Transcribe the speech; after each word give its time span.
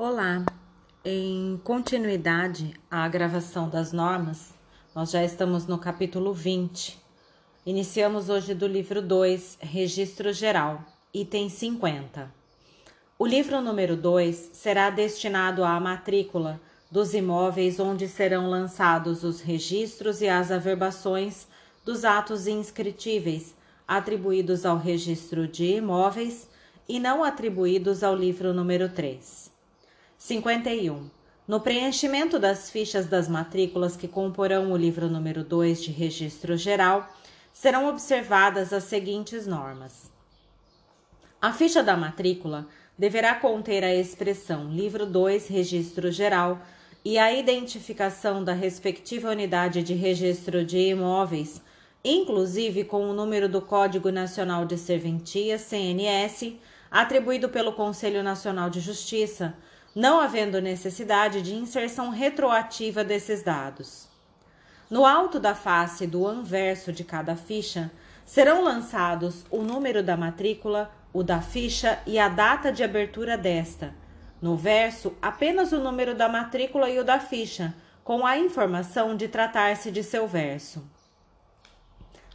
Olá, 0.00 0.46
em 1.04 1.60
continuidade 1.64 2.72
à 2.88 3.08
gravação 3.08 3.68
das 3.68 3.92
normas, 3.92 4.54
nós 4.94 5.10
já 5.10 5.24
estamos 5.24 5.66
no 5.66 5.76
capítulo 5.76 6.32
20. 6.32 6.96
Iniciamos 7.66 8.28
hoje 8.28 8.54
do 8.54 8.68
livro 8.68 9.02
2, 9.02 9.58
Registro 9.60 10.32
Geral, 10.32 10.84
item 11.12 11.48
50. 11.48 12.32
O 13.18 13.26
livro 13.26 13.60
número 13.60 13.96
2 13.96 14.50
será 14.52 14.88
destinado 14.88 15.64
à 15.64 15.80
matrícula 15.80 16.60
dos 16.88 17.12
imóveis 17.12 17.80
onde 17.80 18.06
serão 18.06 18.48
lançados 18.48 19.24
os 19.24 19.40
registros 19.40 20.20
e 20.20 20.28
as 20.28 20.52
averbações 20.52 21.48
dos 21.84 22.04
atos 22.04 22.46
inscritíveis 22.46 23.52
atribuídos 23.88 24.64
ao 24.64 24.78
registro 24.78 25.48
de 25.48 25.74
imóveis 25.74 26.48
e 26.88 27.00
não 27.00 27.24
atribuídos 27.24 28.04
ao 28.04 28.14
livro 28.14 28.54
número 28.54 28.88
3. 28.88 29.57
51. 30.18 31.08
No 31.46 31.60
preenchimento 31.60 32.40
das 32.40 32.68
fichas 32.68 33.06
das 33.06 33.28
matrículas 33.28 33.96
que 33.96 34.08
comporão 34.08 34.72
o 34.72 34.76
livro 34.76 35.08
número 35.08 35.44
2 35.44 35.80
de 35.80 35.92
registro 35.92 36.56
geral, 36.56 37.08
serão 37.52 37.88
observadas 37.88 38.72
as 38.72 38.82
seguintes 38.82 39.46
normas. 39.46 40.10
A 41.40 41.52
ficha 41.52 41.84
da 41.84 41.96
matrícula 41.96 42.66
deverá 42.98 43.36
conter 43.36 43.84
a 43.84 43.94
expressão 43.94 44.68
livro 44.68 45.06
2 45.06 45.46
registro 45.46 46.10
geral 46.10 46.60
e 47.04 47.16
a 47.16 47.32
identificação 47.32 48.42
da 48.42 48.52
respectiva 48.52 49.30
unidade 49.30 49.84
de 49.84 49.94
registro 49.94 50.64
de 50.64 50.78
imóveis, 50.78 51.62
inclusive 52.04 52.82
com 52.82 53.08
o 53.08 53.14
número 53.14 53.48
do 53.48 53.62
Código 53.62 54.10
Nacional 54.10 54.66
de 54.66 54.76
Serventia, 54.76 55.58
CNS, 55.58 56.56
atribuído 56.90 57.48
pelo 57.48 57.72
Conselho 57.72 58.20
Nacional 58.24 58.68
de 58.68 58.80
Justiça, 58.80 59.54
não 59.98 60.20
havendo 60.20 60.60
necessidade 60.60 61.42
de 61.42 61.56
inserção 61.56 62.10
retroativa 62.10 63.02
desses 63.02 63.42
dados. 63.42 64.06
No 64.88 65.04
alto 65.04 65.40
da 65.40 65.56
face 65.56 66.06
do 66.06 66.24
anverso 66.24 66.92
de 66.92 67.02
cada 67.02 67.34
ficha 67.34 67.90
serão 68.24 68.62
lançados 68.62 69.44
o 69.50 69.60
número 69.60 70.00
da 70.00 70.16
matrícula, 70.16 70.88
o 71.12 71.24
da 71.24 71.40
ficha 71.40 71.98
e 72.06 72.16
a 72.16 72.28
data 72.28 72.70
de 72.70 72.84
abertura 72.84 73.36
desta. 73.36 73.92
No 74.40 74.56
verso, 74.56 75.16
apenas 75.20 75.72
o 75.72 75.80
número 75.80 76.14
da 76.14 76.28
matrícula 76.28 76.88
e 76.88 77.00
o 77.00 77.04
da 77.04 77.18
ficha, 77.18 77.74
com 78.04 78.24
a 78.24 78.38
informação 78.38 79.16
de 79.16 79.26
tratar-se 79.26 79.90
de 79.90 80.04
seu 80.04 80.28
verso. 80.28 80.88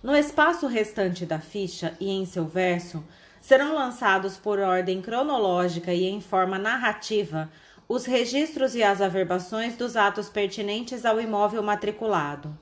No 0.03 0.13
espaço 0.13 0.67
restante 0.67 1.25
da 1.25 1.39
ficha 1.39 1.95
e 1.97 2.11
em 2.11 2.25
seu 2.25 2.43
verso, 2.43 3.01
serão 3.43 3.75
lançados 3.75 4.37
por 4.37 4.57
ordem 4.57 5.01
cronológica 5.01 5.93
e 5.93 6.05
em 6.05 6.21
forma 6.21 6.57
narrativa 6.57 7.49
os 7.87 8.05
registros 8.05 8.75
e 8.75 8.83
as 8.83 9.01
averbações 9.01 9.75
dos 9.75 9.95
atos 9.95 10.29
pertinentes 10.29 11.05
ao 11.05 11.19
imóvel 11.19 11.61
matriculado. 11.61 12.57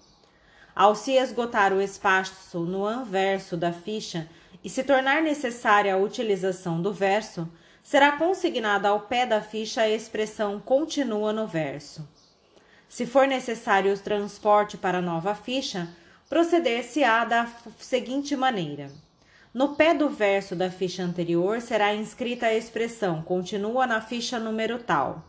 Ao 0.75 0.95
se 0.95 1.13
esgotar 1.13 1.73
o 1.73 1.81
espaço 1.81 2.59
no 2.59 2.85
anverso 2.85 3.57
da 3.57 3.71
ficha 3.71 4.27
e 4.63 4.69
se 4.69 4.83
tornar 4.83 5.21
necessária 5.21 5.93
a 5.93 5.97
utilização 5.97 6.81
do 6.81 6.93
verso, 6.93 7.47
será 7.83 8.13
consignada 8.13 8.89
ao 8.89 9.01
pé 9.01 9.25
da 9.25 9.41
ficha 9.41 9.81
a 9.81 9.89
expressão 9.89 10.59
continua 10.59 11.33
no 11.33 11.47
verso. 11.47 12.07
Se 12.87 13.05
for 13.05 13.27
necessário 13.27 13.93
o 13.93 13.97
transporte 13.97 14.77
para 14.77 14.99
a 14.99 15.01
nova 15.01 15.33
ficha, 15.33 15.87
proceder-se-á 16.29 17.25
da 17.25 17.47
seguinte 17.79 18.35
maneira: 18.35 18.91
no 19.53 19.75
pé 19.75 19.93
do 19.93 20.09
verso 20.09 20.55
da 20.55 20.71
ficha 20.71 21.03
anterior 21.03 21.59
será 21.59 21.93
inscrita 21.93 22.45
a 22.45 22.53
expressão 22.53 23.21
continua 23.21 23.85
na 23.85 23.99
ficha 23.99 24.39
número 24.39 24.79
tal. 24.79 25.25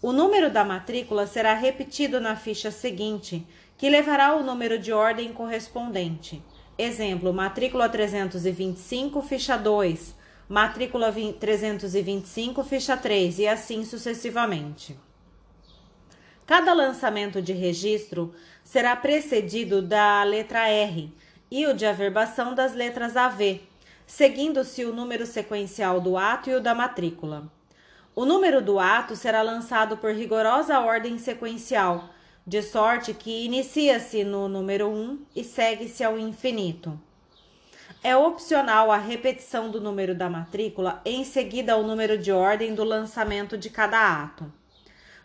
O 0.00 0.10
número 0.10 0.50
da 0.50 0.64
matrícula 0.64 1.26
será 1.26 1.52
repetido 1.52 2.18
na 2.18 2.34
ficha 2.34 2.70
seguinte, 2.70 3.46
que 3.76 3.90
levará 3.90 4.34
o 4.34 4.42
número 4.42 4.78
de 4.78 4.90
ordem 4.90 5.34
correspondente. 5.34 6.42
Exemplo: 6.78 7.32
matrícula 7.32 7.90
325, 7.90 9.20
ficha 9.20 9.58
2, 9.58 10.16
matrícula 10.48 11.12
325, 11.12 12.64
ficha 12.64 12.96
3 12.96 13.38
e 13.38 13.46
assim 13.46 13.84
sucessivamente. 13.84 14.98
Cada 16.46 16.72
lançamento 16.72 17.42
de 17.42 17.52
registro 17.52 18.34
será 18.64 18.96
precedido 18.96 19.82
da 19.82 20.24
letra 20.24 20.68
R 20.68 21.12
e 21.54 21.66
o 21.66 21.74
de 21.74 21.84
averbação 21.84 22.54
das 22.54 22.72
letras 22.72 23.14
AV, 23.14 23.60
seguindo-se 24.06 24.86
o 24.86 24.94
número 24.94 25.26
sequencial 25.26 26.00
do 26.00 26.16
ato 26.16 26.48
e 26.48 26.54
o 26.54 26.60
da 26.62 26.74
matrícula. 26.74 27.44
O 28.16 28.24
número 28.24 28.62
do 28.62 28.78
ato 28.78 29.14
será 29.14 29.42
lançado 29.42 29.98
por 29.98 30.14
rigorosa 30.14 30.80
ordem 30.80 31.18
sequencial, 31.18 32.08
de 32.46 32.62
sorte 32.62 33.12
que 33.12 33.44
inicia-se 33.44 34.24
no 34.24 34.48
número 34.48 34.88
1 34.88 35.26
e 35.36 35.44
segue-se 35.44 36.02
ao 36.02 36.18
infinito. 36.18 36.98
É 38.02 38.16
opcional 38.16 38.90
a 38.90 38.96
repetição 38.96 39.70
do 39.70 39.78
número 39.78 40.14
da 40.14 40.30
matrícula 40.30 41.02
em 41.04 41.22
seguida 41.22 41.74
ao 41.74 41.82
número 41.82 42.16
de 42.16 42.32
ordem 42.32 42.74
do 42.74 42.82
lançamento 42.82 43.58
de 43.58 43.68
cada 43.68 44.22
ato. 44.22 44.50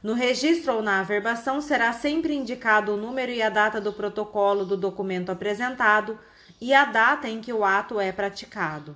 No 0.03 0.13
registro 0.13 0.75
ou 0.75 0.81
na 0.81 1.00
averbação 1.00 1.59
será 1.59 1.91
sempre 1.91 2.35
indicado 2.35 2.94
o 2.94 2.97
número 2.97 3.31
e 3.31 3.41
a 3.41 3.50
data 3.50 3.81
do 3.81 3.91
protocolo 3.91 4.63
do 4.63 4.78
documento 4.78 5.31
apresentado 5.31 6.19
e 6.62 6.74
a 6.74 6.85
data 6.85 7.28
em 7.28 7.41
que 7.41 7.52
o 7.52 7.66
ato 7.66 8.00
é 8.00 8.12
praticado. 8.12 8.96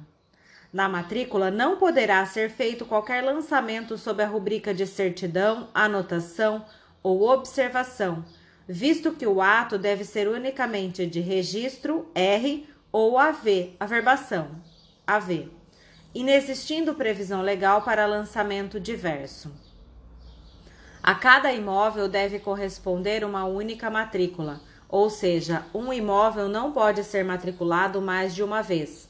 Na 0.72 0.88
matrícula 0.88 1.52
não 1.52 1.78
poderá 1.78 2.26
ser 2.26 2.50
feito 2.50 2.86
qualquer 2.86 3.24
lançamento 3.24 3.98
sob 3.98 4.24
a 4.24 4.28
rubrica 4.28 4.74
de 4.74 4.86
certidão, 4.88 5.68
anotação 5.74 6.66
ou 7.04 7.28
observação, 7.28 8.24
visto 8.68 9.12
que 9.12 9.28
o 9.28 9.42
ato 9.42 9.78
deve 9.78 10.06
ser 10.06 10.28
unicamente 10.28 11.06
de 11.06 11.20
registro 11.20 12.10
R 12.16 12.70
ou 12.92 13.18
AV, 13.18 13.76
averbação, 13.80 14.52
AV, 15.06 15.50
inexistindo 16.14 16.94
previsão 16.94 17.42
legal 17.42 17.82
para 17.82 18.06
lançamento 18.06 18.80
diverso. 18.80 19.71
A 21.04 21.16
cada 21.16 21.52
imóvel 21.52 22.08
deve 22.08 22.38
corresponder 22.38 23.24
uma 23.24 23.44
única 23.46 23.90
matrícula, 23.90 24.62
ou 24.88 25.10
seja, 25.10 25.66
um 25.74 25.92
imóvel 25.92 26.48
não 26.48 26.72
pode 26.72 27.04
ser 27.04 27.26
matriculado 27.26 28.00
mais 28.00 28.36
de 28.36 28.44
uma 28.44 28.62
vez. 28.62 29.10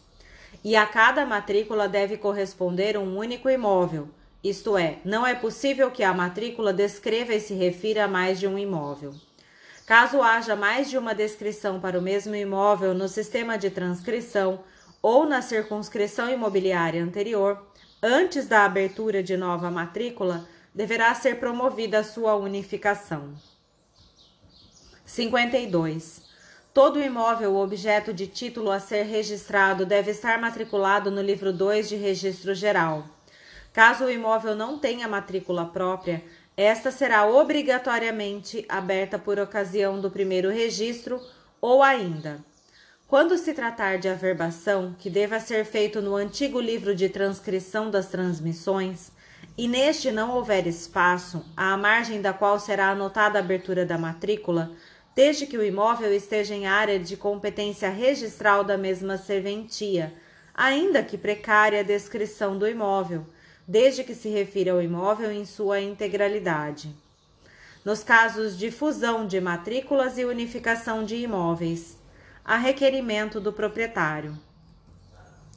E 0.64 0.74
a 0.74 0.86
cada 0.86 1.26
matrícula 1.26 1.90
deve 1.90 2.16
corresponder 2.16 2.98
um 2.98 3.18
único 3.18 3.50
imóvel, 3.50 4.08
isto 4.42 4.78
é, 4.78 5.00
não 5.04 5.28
é 5.28 5.36
possível 5.36 5.92
que 5.92 6.02
a 6.02 6.14
matrícula 6.14 6.72
descreva 6.72 7.34
e 7.34 7.42
se 7.42 7.54
refira 7.54 8.06
a 8.06 8.08
mais 8.08 8.40
de 8.40 8.48
um 8.48 8.58
imóvel. 8.58 9.14
Caso 9.86 10.22
haja 10.22 10.56
mais 10.56 10.90
de 10.90 10.98
uma 10.98 11.14
descrição 11.14 11.80
para 11.80 12.00
o 12.00 12.02
mesmo 12.02 12.34
imóvel 12.34 12.94
no 12.94 13.10
sistema 13.10 13.58
de 13.58 13.70
transcrição 13.70 14.62
ou 15.02 15.26
na 15.26 15.42
circunscrição 15.42 16.30
imobiliária 16.30 17.04
anterior, 17.04 17.62
antes 18.02 18.48
da 18.48 18.64
abertura 18.64 19.22
de 19.22 19.36
nova 19.36 19.70
matrícula, 19.70 20.48
deverá 20.74 21.14
ser 21.14 21.40
promovida 21.40 22.00
a 22.00 22.04
sua 22.04 22.36
unificação. 22.36 23.34
52. 25.06 26.22
Todo 26.74 27.02
imóvel 27.02 27.58
objeto 27.58 28.14
de 28.14 28.28
título 28.28 28.72
a 28.72 28.80
ser 28.80 29.04
registrado 29.04 29.86
deve 29.86 30.12
estar 30.12 30.40
matriculado 30.40 31.12
no 31.12 31.22
livro 31.22 31.52
2 31.52 31.90
de 31.90 31.96
Registro 31.98 32.56
Geral. 32.56 33.06
Caso 33.74 34.06
o 34.06 34.10
imóvel 34.10 34.56
não 34.56 34.80
tenha 34.80 35.08
matrícula 35.08 35.66
própria, 35.66 36.24
esta 36.56 36.92
será 36.92 37.26
obrigatoriamente 37.26 38.66
aberta 38.70 39.18
por 39.20 39.40
ocasião 39.40 40.00
do 40.00 40.12
primeiro 40.12 40.50
registro 40.50 41.22
ou 41.60 41.82
ainda, 41.84 42.40
quando 43.08 43.38
se 43.38 43.54
tratar 43.54 43.98
de 43.98 44.08
averbação, 44.08 44.96
que 44.98 45.10
deva 45.10 45.40
ser 45.40 45.66
feito 45.66 46.02
no 46.02 46.16
antigo 46.16 46.62
livro 46.62 46.96
de 46.96 47.10
transcrição 47.10 47.92
das 47.92 48.08
transmissões, 48.08 49.12
e 49.58 49.68
neste 49.68 50.12
não 50.12 50.32
houver 50.32 50.66
espaço, 50.66 51.46
à 51.56 51.76
margem 51.76 52.22
da 52.22 52.34
qual 52.34 52.60
será 52.60 52.90
anotada 52.90 53.38
a 53.38 53.42
abertura 53.42 53.86
da 53.86 53.98
matrícula, 53.98 54.72
desde 55.16 55.46
que 55.46 55.58
o 55.58 55.64
imóvel 55.64 56.14
esteja 56.14 56.56
em 56.56 56.68
área 56.68 56.98
de 56.98 57.18
competência 57.18 57.90
registral 57.90 58.64
da 58.64 58.78
mesma 58.78 59.18
serventia, 59.18 60.14
ainda 60.54 61.04
que 61.04 61.18
precária 61.18 61.82
a 61.82 61.84
descrição 61.84 62.58
do 62.58 62.68
imóvel, 62.68 63.26
desde 63.68 64.04
que 64.04 64.16
se 64.16 64.30
refira 64.30 64.72
ao 64.72 64.82
imóvel 64.82 65.32
em 65.32 65.46
sua 65.46 65.80
integralidade. 65.82 66.96
Nos 67.84 68.04
casos 68.04 68.58
de 68.58 68.72
fusão 68.72 69.26
de 69.26 69.42
matrículas 69.42 70.18
e 70.18 70.26
unificação 70.26 71.04
de 71.04 71.16
imóveis, 71.16 71.98
a 72.44 72.58
requerimento 72.58 73.40
do 73.40 73.52
proprietário. 73.52 74.38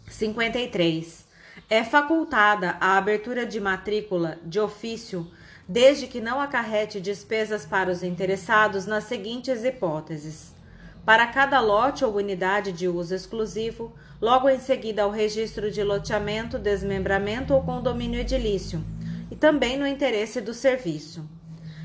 53 0.08 1.24
é 1.68 1.82
facultada 1.82 2.76
a 2.80 2.96
abertura 2.96 3.46
de 3.46 3.60
matrícula 3.60 4.38
de 4.44 4.60
ofício, 4.60 5.30
desde 5.66 6.06
que 6.06 6.20
não 6.20 6.40
acarrete 6.40 7.00
despesas 7.00 7.64
para 7.64 7.90
os 7.90 8.02
interessados 8.02 8.86
nas 8.86 9.04
seguintes 9.04 9.64
hipóteses: 9.64 10.54
para 11.04 11.26
cada 11.26 11.60
lote 11.60 12.04
ou 12.04 12.16
unidade 12.16 12.72
de 12.72 12.88
uso 12.88 13.14
exclusivo, 13.14 13.94
logo 14.20 14.48
em 14.48 14.58
seguida 14.58 15.02
ao 15.02 15.10
registro 15.10 15.70
de 15.70 15.82
loteamento, 15.82 16.58
desmembramento 16.58 17.54
ou 17.54 17.62
condomínio 17.62 18.20
edilício, 18.20 18.84
e 19.30 19.36
também 19.36 19.78
no 19.78 19.86
interesse 19.86 20.40
do 20.40 20.54
serviço. 20.54 21.28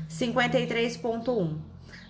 53.1. 0.08 1.56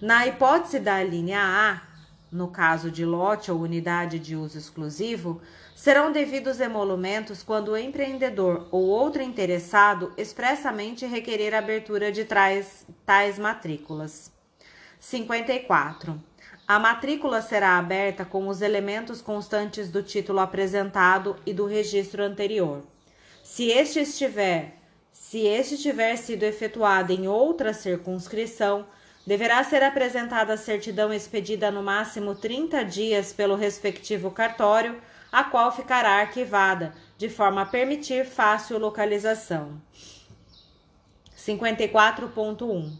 Na 0.00 0.26
hipótese 0.26 0.80
da 0.80 1.02
linha 1.02 1.40
A, 1.40 1.89
no 2.30 2.48
caso 2.48 2.90
de 2.90 3.04
lote 3.04 3.50
ou 3.50 3.60
unidade 3.60 4.18
de 4.18 4.36
uso 4.36 4.56
exclusivo, 4.56 5.40
serão 5.74 6.12
devidos 6.12 6.60
emolumentos 6.60 7.42
quando 7.42 7.68
o 7.68 7.76
empreendedor 7.76 8.68
ou 8.70 8.82
outro 8.82 9.22
interessado 9.22 10.12
expressamente 10.16 11.06
requerer 11.06 11.54
a 11.54 11.58
abertura 11.58 12.12
de 12.12 12.24
tais, 12.24 12.86
tais 13.04 13.38
matrículas. 13.38 14.32
54. 15.00 16.22
A 16.68 16.78
matrícula 16.78 17.42
será 17.42 17.78
aberta 17.78 18.24
com 18.24 18.46
os 18.46 18.62
elementos 18.62 19.20
constantes 19.20 19.90
do 19.90 20.02
título 20.02 20.38
apresentado 20.38 21.34
e 21.44 21.52
do 21.52 21.66
registro 21.66 22.22
anterior. 22.22 22.84
Se 23.42 23.70
este 23.70 23.98
estiver, 24.00 24.76
se 25.10 25.46
este 25.46 25.76
tiver 25.76 26.14
sido 26.16 26.44
efetuado 26.44 27.12
em 27.12 27.26
outra 27.26 27.72
circunscrição, 27.72 28.86
deverá 29.30 29.62
ser 29.62 29.80
apresentada 29.84 30.54
a 30.54 30.56
certidão 30.56 31.12
expedida 31.12 31.70
no 31.70 31.84
máximo 31.84 32.34
30 32.34 32.84
dias 32.84 33.32
pelo 33.32 33.54
respectivo 33.54 34.28
cartório, 34.32 35.00
a 35.30 35.44
qual 35.44 35.70
ficará 35.70 36.14
arquivada, 36.14 36.92
de 37.16 37.28
forma 37.28 37.62
a 37.62 37.64
permitir 37.64 38.26
fácil 38.26 38.76
localização. 38.76 39.80
54.1 41.38 42.90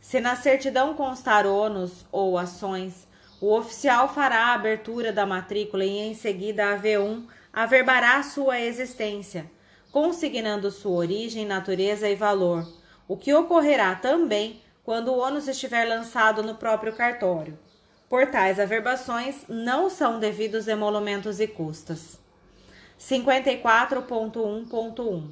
Se 0.00 0.20
na 0.20 0.34
certidão 0.36 0.94
constar 0.94 1.46
ônus 1.46 2.06
ou 2.10 2.38
ações, 2.38 3.06
o 3.38 3.54
oficial 3.54 4.08
fará 4.08 4.46
a 4.46 4.54
abertura 4.54 5.12
da 5.12 5.26
matrícula 5.26 5.84
e 5.84 5.98
em 5.98 6.14
seguida 6.14 6.72
a 6.72 6.78
V1 6.78 7.26
averbará 7.52 8.22
sua 8.22 8.58
existência, 8.58 9.50
consignando 9.92 10.70
sua 10.70 10.96
origem, 10.96 11.44
natureza 11.44 12.08
e 12.08 12.14
valor, 12.14 12.66
o 13.06 13.18
que 13.18 13.34
ocorrerá 13.34 13.94
também 13.94 14.63
quando 14.84 15.08
o 15.08 15.18
ônus 15.18 15.48
estiver 15.48 15.88
lançado 15.88 16.42
no 16.42 16.54
próprio 16.54 16.92
cartório. 16.92 17.58
Por 18.08 18.26
tais 18.26 18.60
averbações, 18.60 19.44
não 19.48 19.88
são 19.88 20.20
devidos 20.20 20.68
emolumentos 20.68 21.40
e 21.40 21.48
custas. 21.48 22.20
54.1.1 23.00 25.30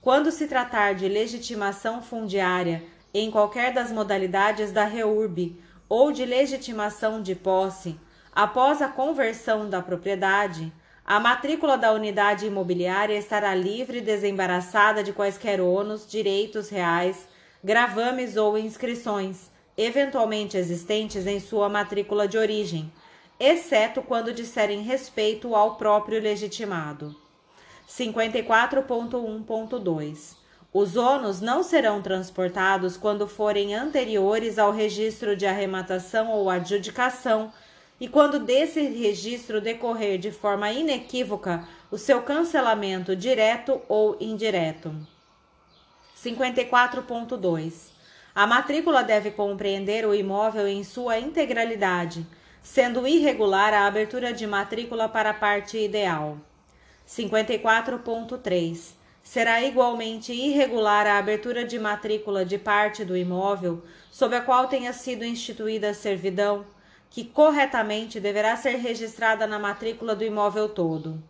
Quando 0.00 0.32
se 0.32 0.48
tratar 0.48 0.94
de 0.94 1.06
legitimação 1.06 2.00
fundiária 2.02 2.82
em 3.12 3.30
qualquer 3.30 3.72
das 3.72 3.92
modalidades 3.92 4.72
da 4.72 4.84
REURB 4.84 5.62
ou 5.88 6.10
de 6.10 6.24
legitimação 6.24 7.22
de 7.22 7.34
posse, 7.34 8.00
após 8.34 8.80
a 8.82 8.88
conversão 8.88 9.68
da 9.68 9.82
propriedade, 9.82 10.72
a 11.04 11.20
matrícula 11.20 11.76
da 11.78 11.92
unidade 11.92 12.46
imobiliária 12.46 13.16
estará 13.16 13.54
livre 13.54 13.98
e 13.98 14.02
desembaraçada 14.02 15.02
de 15.02 15.12
quaisquer 15.12 15.60
ônus, 15.60 16.06
direitos 16.06 16.68
reais, 16.68 17.26
gravames 17.62 18.36
ou 18.36 18.56
inscrições, 18.56 19.50
eventualmente 19.76 20.56
existentes 20.56 21.26
em 21.26 21.40
sua 21.40 21.68
matrícula 21.68 22.28
de 22.28 22.38
origem, 22.38 22.90
exceto 23.38 24.02
quando 24.02 24.32
disserem 24.32 24.80
respeito 24.82 25.54
ao 25.54 25.76
próprio 25.76 26.20
legitimado. 26.20 27.14
54.1.2 27.88 30.34
Os 30.72 30.96
ônus 30.96 31.40
não 31.40 31.62
serão 31.62 32.02
transportados 32.02 32.96
quando 32.96 33.24
forem 33.26 33.74
anteriores 33.74 34.58
ao 34.58 34.72
registro 34.72 35.36
de 35.36 35.46
arrematação 35.46 36.30
ou 36.30 36.50
adjudicação 36.50 37.52
e 38.00 38.06
quando 38.06 38.38
desse 38.38 38.80
registro 38.82 39.60
decorrer 39.60 40.18
de 40.18 40.30
forma 40.30 40.70
inequívoca 40.70 41.66
o 41.90 41.98
seu 41.98 42.22
cancelamento 42.22 43.16
direto 43.16 43.80
ou 43.88 44.16
indireto. 44.20 44.94
54.2. 46.24 47.90
A 48.34 48.46
matrícula 48.46 49.04
deve 49.04 49.30
compreender 49.30 50.04
o 50.04 50.14
imóvel 50.14 50.66
em 50.66 50.82
sua 50.82 51.18
integralidade, 51.18 52.26
sendo 52.60 53.06
irregular 53.06 53.72
a 53.72 53.86
abertura 53.86 54.32
de 54.32 54.46
matrícula 54.46 55.08
para 55.08 55.30
a 55.30 55.34
parte 55.34 55.78
ideal. 55.78 56.36
54.3. 57.06 58.94
Será 59.22 59.62
igualmente 59.62 60.32
irregular 60.32 61.06
a 61.06 61.18
abertura 61.18 61.64
de 61.64 61.78
matrícula 61.78 62.44
de 62.44 62.58
parte 62.58 63.04
do 63.04 63.16
imóvel 63.16 63.82
sob 64.10 64.34
a 64.34 64.40
qual 64.40 64.66
tenha 64.66 64.92
sido 64.92 65.24
instituída 65.24 65.90
a 65.90 65.94
servidão, 65.94 66.66
que 67.10 67.24
corretamente 67.24 68.18
deverá 68.18 68.56
ser 68.56 68.76
registrada 68.76 69.46
na 69.46 69.58
matrícula 69.58 70.16
do 70.16 70.24
imóvel 70.24 70.68
todo. 70.68 71.22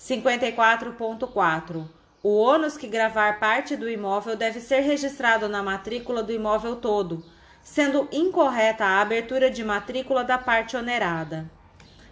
54.4 0.00 1.84
o 2.24 2.38
ônus 2.38 2.78
que 2.78 2.88
gravar 2.88 3.38
parte 3.38 3.76
do 3.76 3.86
imóvel 3.86 4.34
deve 4.34 4.58
ser 4.58 4.80
registrado 4.80 5.46
na 5.46 5.62
matrícula 5.62 6.22
do 6.22 6.32
imóvel 6.32 6.76
todo, 6.76 7.22
sendo 7.62 8.08
incorreta 8.10 8.82
a 8.82 9.02
abertura 9.02 9.50
de 9.50 9.62
matrícula 9.62 10.24
da 10.24 10.38
parte 10.38 10.74
onerada. 10.74 11.50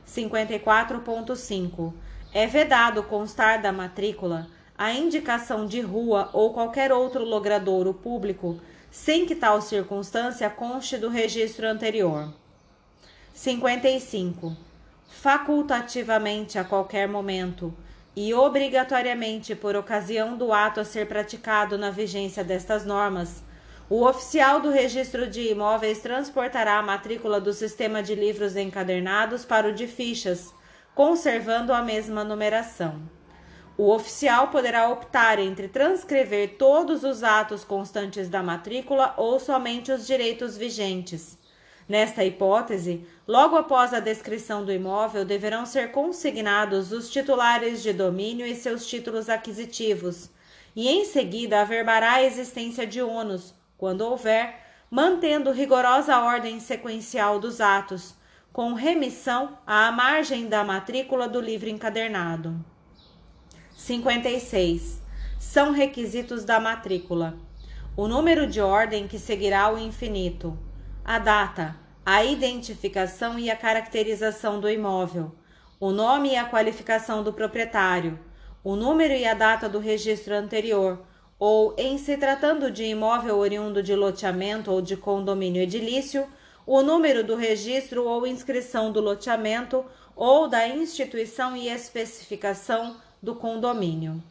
54.5. 0.06 1.94
É 2.30 2.46
vedado 2.46 3.02
constar 3.04 3.62
da 3.62 3.72
matrícula 3.72 4.48
a 4.76 4.92
indicação 4.92 5.64
de 5.66 5.80
rua 5.80 6.28
ou 6.34 6.52
qualquer 6.52 6.92
outro 6.92 7.24
logradouro 7.24 7.94
público, 7.94 8.60
sem 8.90 9.24
que 9.24 9.34
tal 9.34 9.62
circunstância 9.62 10.50
conste 10.50 10.98
do 10.98 11.08
registro 11.08 11.66
anterior. 11.66 12.30
55. 13.32 14.54
Facultativamente 15.08 16.58
a 16.58 16.64
qualquer 16.64 17.08
momento 17.08 17.72
e 18.14 18.34
obrigatoriamente 18.34 19.54
por 19.54 19.74
ocasião 19.74 20.36
do 20.36 20.52
ato 20.52 20.80
a 20.80 20.84
ser 20.84 21.06
praticado 21.08 21.78
na 21.78 21.90
vigência 21.90 22.44
destas 22.44 22.84
normas, 22.84 23.42
o 23.88 24.06
oficial 24.06 24.60
do 24.60 24.70
registro 24.70 25.26
de 25.26 25.50
imóveis 25.50 26.00
transportará 26.00 26.78
a 26.78 26.82
matrícula 26.82 27.40
do 27.40 27.52
sistema 27.52 28.02
de 28.02 28.14
livros 28.14 28.56
encadernados 28.56 29.44
para 29.44 29.68
o 29.68 29.72
de 29.72 29.86
fichas, 29.86 30.54
conservando 30.94 31.72
a 31.72 31.82
mesma 31.82 32.24
numeração. 32.24 33.02
O 33.76 33.90
oficial 33.90 34.48
poderá 34.48 34.88
optar 34.88 35.38
entre 35.38 35.66
transcrever 35.68 36.56
todos 36.56 37.04
os 37.04 37.22
atos 37.22 37.64
constantes 37.64 38.28
da 38.28 38.42
matrícula 38.42 39.14
ou 39.16 39.40
somente 39.40 39.90
os 39.90 40.06
direitos 40.06 40.56
vigentes. 40.56 41.38
Nesta 41.88 42.24
hipótese, 42.24 43.06
logo 43.26 43.56
após 43.56 43.92
a 43.92 44.00
descrição 44.00 44.64
do 44.64 44.72
imóvel, 44.72 45.24
deverão 45.24 45.64
ser 45.64 45.92
consignados 45.92 46.92
os 46.92 47.10
titulares 47.10 47.82
de 47.82 47.92
domínio 47.92 48.46
e 48.46 48.54
seus 48.54 48.86
títulos 48.86 49.28
aquisitivos, 49.28 50.30
e 50.74 50.88
em 50.88 51.04
seguida 51.04 51.60
averbará 51.60 52.12
a 52.14 52.22
existência 52.22 52.86
de 52.86 53.02
ônus, 53.02 53.54
quando 53.76 54.02
houver, 54.02 54.60
mantendo 54.90 55.50
rigorosa 55.50 56.18
ordem 56.18 56.60
sequencial 56.60 57.38
dos 57.38 57.60
atos, 57.60 58.14
com 58.52 58.74
remissão 58.74 59.58
à 59.66 59.90
margem 59.90 60.46
da 60.46 60.62
matrícula 60.62 61.28
do 61.28 61.40
livro 61.40 61.68
encadernado. 61.68 62.54
56. 63.76 65.00
São 65.38 65.72
requisitos 65.72 66.44
da 66.44 66.60
matrícula: 66.60 67.36
o 67.96 68.06
número 68.06 68.46
de 68.46 68.60
ordem 68.60 69.08
que 69.08 69.18
seguirá 69.18 69.72
o 69.72 69.78
infinito 69.78 70.58
a 71.04 71.18
data, 71.18 71.74
a 72.04 72.24
identificação 72.24 73.38
e 73.38 73.48
a 73.48 73.56
caracterização 73.56 74.58
do 74.58 74.68
imóvel, 74.68 75.30
o 75.78 75.92
nome 75.92 76.32
e 76.32 76.36
a 76.36 76.44
qualificação 76.44 77.22
do 77.22 77.32
proprietário, 77.32 78.18
o 78.64 78.74
número 78.74 79.14
e 79.14 79.24
a 79.24 79.34
data 79.34 79.68
do 79.68 79.78
registro 79.78 80.34
anterior, 80.34 81.04
ou, 81.38 81.74
em 81.78 81.98
se 81.98 82.16
tratando 82.16 82.72
de 82.72 82.84
imóvel 82.84 83.38
oriundo 83.38 83.82
de 83.82 83.94
loteamento 83.94 84.70
ou 84.70 84.82
de 84.82 84.96
condomínio 84.96 85.62
edilício, 85.62 86.26
o 86.66 86.82
número 86.82 87.22
do 87.22 87.36
registro 87.36 88.04
ou 88.04 88.26
inscrição 88.26 88.90
do 88.90 89.00
loteamento 89.00 89.84
ou 90.16 90.48
da 90.48 90.66
instituição 90.66 91.56
e 91.56 91.68
especificação 91.68 92.96
do 93.22 93.36
condomínio. 93.36 94.22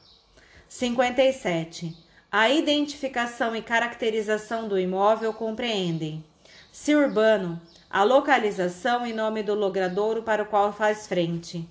57. 0.67 1.95
A 2.29 2.49
identificação 2.49 3.55
e 3.55 3.61
caracterização 3.61 4.67
do 4.67 4.79
imóvel 4.79 5.33
compreendem 5.33 6.23
se 6.71 6.95
urbano, 6.95 7.61
a 7.89 8.03
localização 8.03 9.05
e 9.05 9.11
nome 9.11 9.43
do 9.43 9.53
logradouro 9.53 10.23
para 10.23 10.43
o 10.43 10.45
qual 10.45 10.71
faz 10.71 11.05
frente. 11.05 11.67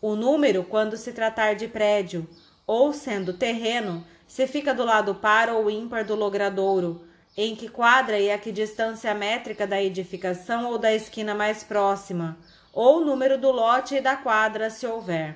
O 0.00 0.14
número, 0.14 0.62
quando 0.62 0.96
se 0.96 1.12
tratar 1.12 1.54
de 1.54 1.66
prédio, 1.66 2.28
ou 2.64 2.92
sendo 2.92 3.32
terreno, 3.32 4.06
se 4.26 4.46
fica 4.46 4.72
do 4.72 4.84
lado 4.84 5.16
par 5.16 5.48
ou 5.48 5.68
ímpar 5.68 6.04
do 6.04 6.14
logradouro, 6.14 7.04
em 7.36 7.56
que 7.56 7.68
quadra 7.68 8.18
e 8.18 8.30
a 8.30 8.38
que 8.38 8.52
distância 8.52 9.12
métrica 9.12 9.66
da 9.66 9.82
edificação 9.82 10.66
ou 10.70 10.78
da 10.78 10.94
esquina 10.94 11.34
mais 11.34 11.64
próxima, 11.64 12.38
ou 12.72 13.04
número 13.04 13.36
do 13.36 13.50
lote 13.50 13.96
e 13.96 14.00
da 14.00 14.16
quadra, 14.16 14.70
se 14.70 14.86
houver. 14.86 15.34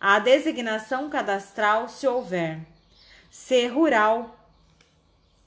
A 0.00 0.18
designação 0.18 1.08
cadastral, 1.08 1.88
se 1.88 2.06
houver. 2.06 2.60
Se 3.30 3.66
rural, 3.68 4.36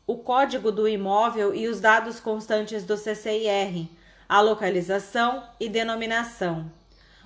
o 0.08 0.18
código 0.18 0.72
do 0.72 0.88
imóvel 0.88 1.54
e 1.54 1.68
os 1.68 1.82
dados 1.82 2.18
constantes 2.18 2.86
do 2.86 2.96
CCIR, 2.96 3.90
a 4.28 4.40
localização 4.40 5.44
e 5.60 5.68
denominação, 5.68 6.72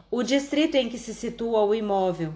o 0.10 0.24
distrito 0.24 0.76
em 0.76 0.90
que 0.90 0.98
se 0.98 1.14
situa 1.14 1.64
o 1.64 1.76
imóvel, 1.76 2.34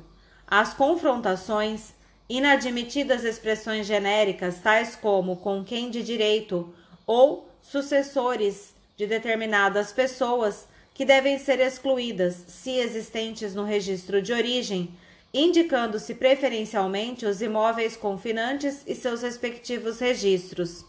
as 0.47 0.71
confrontações 0.71 1.95
inadmitidas 2.29 3.23
expressões 3.23 3.87
genéricas 3.87 4.59
tais 4.59 4.95
como 4.95 5.37
com 5.37 5.63
quem 5.63 5.89
de 5.89 6.03
direito 6.03 6.71
ou 7.07 7.49
sucessores 7.59 8.75
de 8.95 9.07
determinadas 9.07 9.91
pessoas 9.91 10.67
que 10.93 11.03
devem 11.03 11.39
ser 11.39 11.59
excluídas 11.59 12.45
se 12.47 12.77
existentes 12.77 13.55
no 13.55 13.63
registro 13.63 14.21
de 14.21 14.31
origem, 14.31 14.95
indicando-se 15.37 16.15
preferencialmente 16.15 17.25
os 17.25 17.41
imóveis 17.41 17.97
confinantes 17.97 18.83
e 18.87 18.95
seus 18.95 19.21
respectivos 19.21 19.99
registros, 19.99 20.85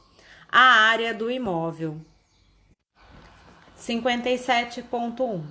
a 0.48 0.60
área 0.60 1.12
do 1.12 1.28
imóvel. 1.28 2.00
57.1 3.76 5.42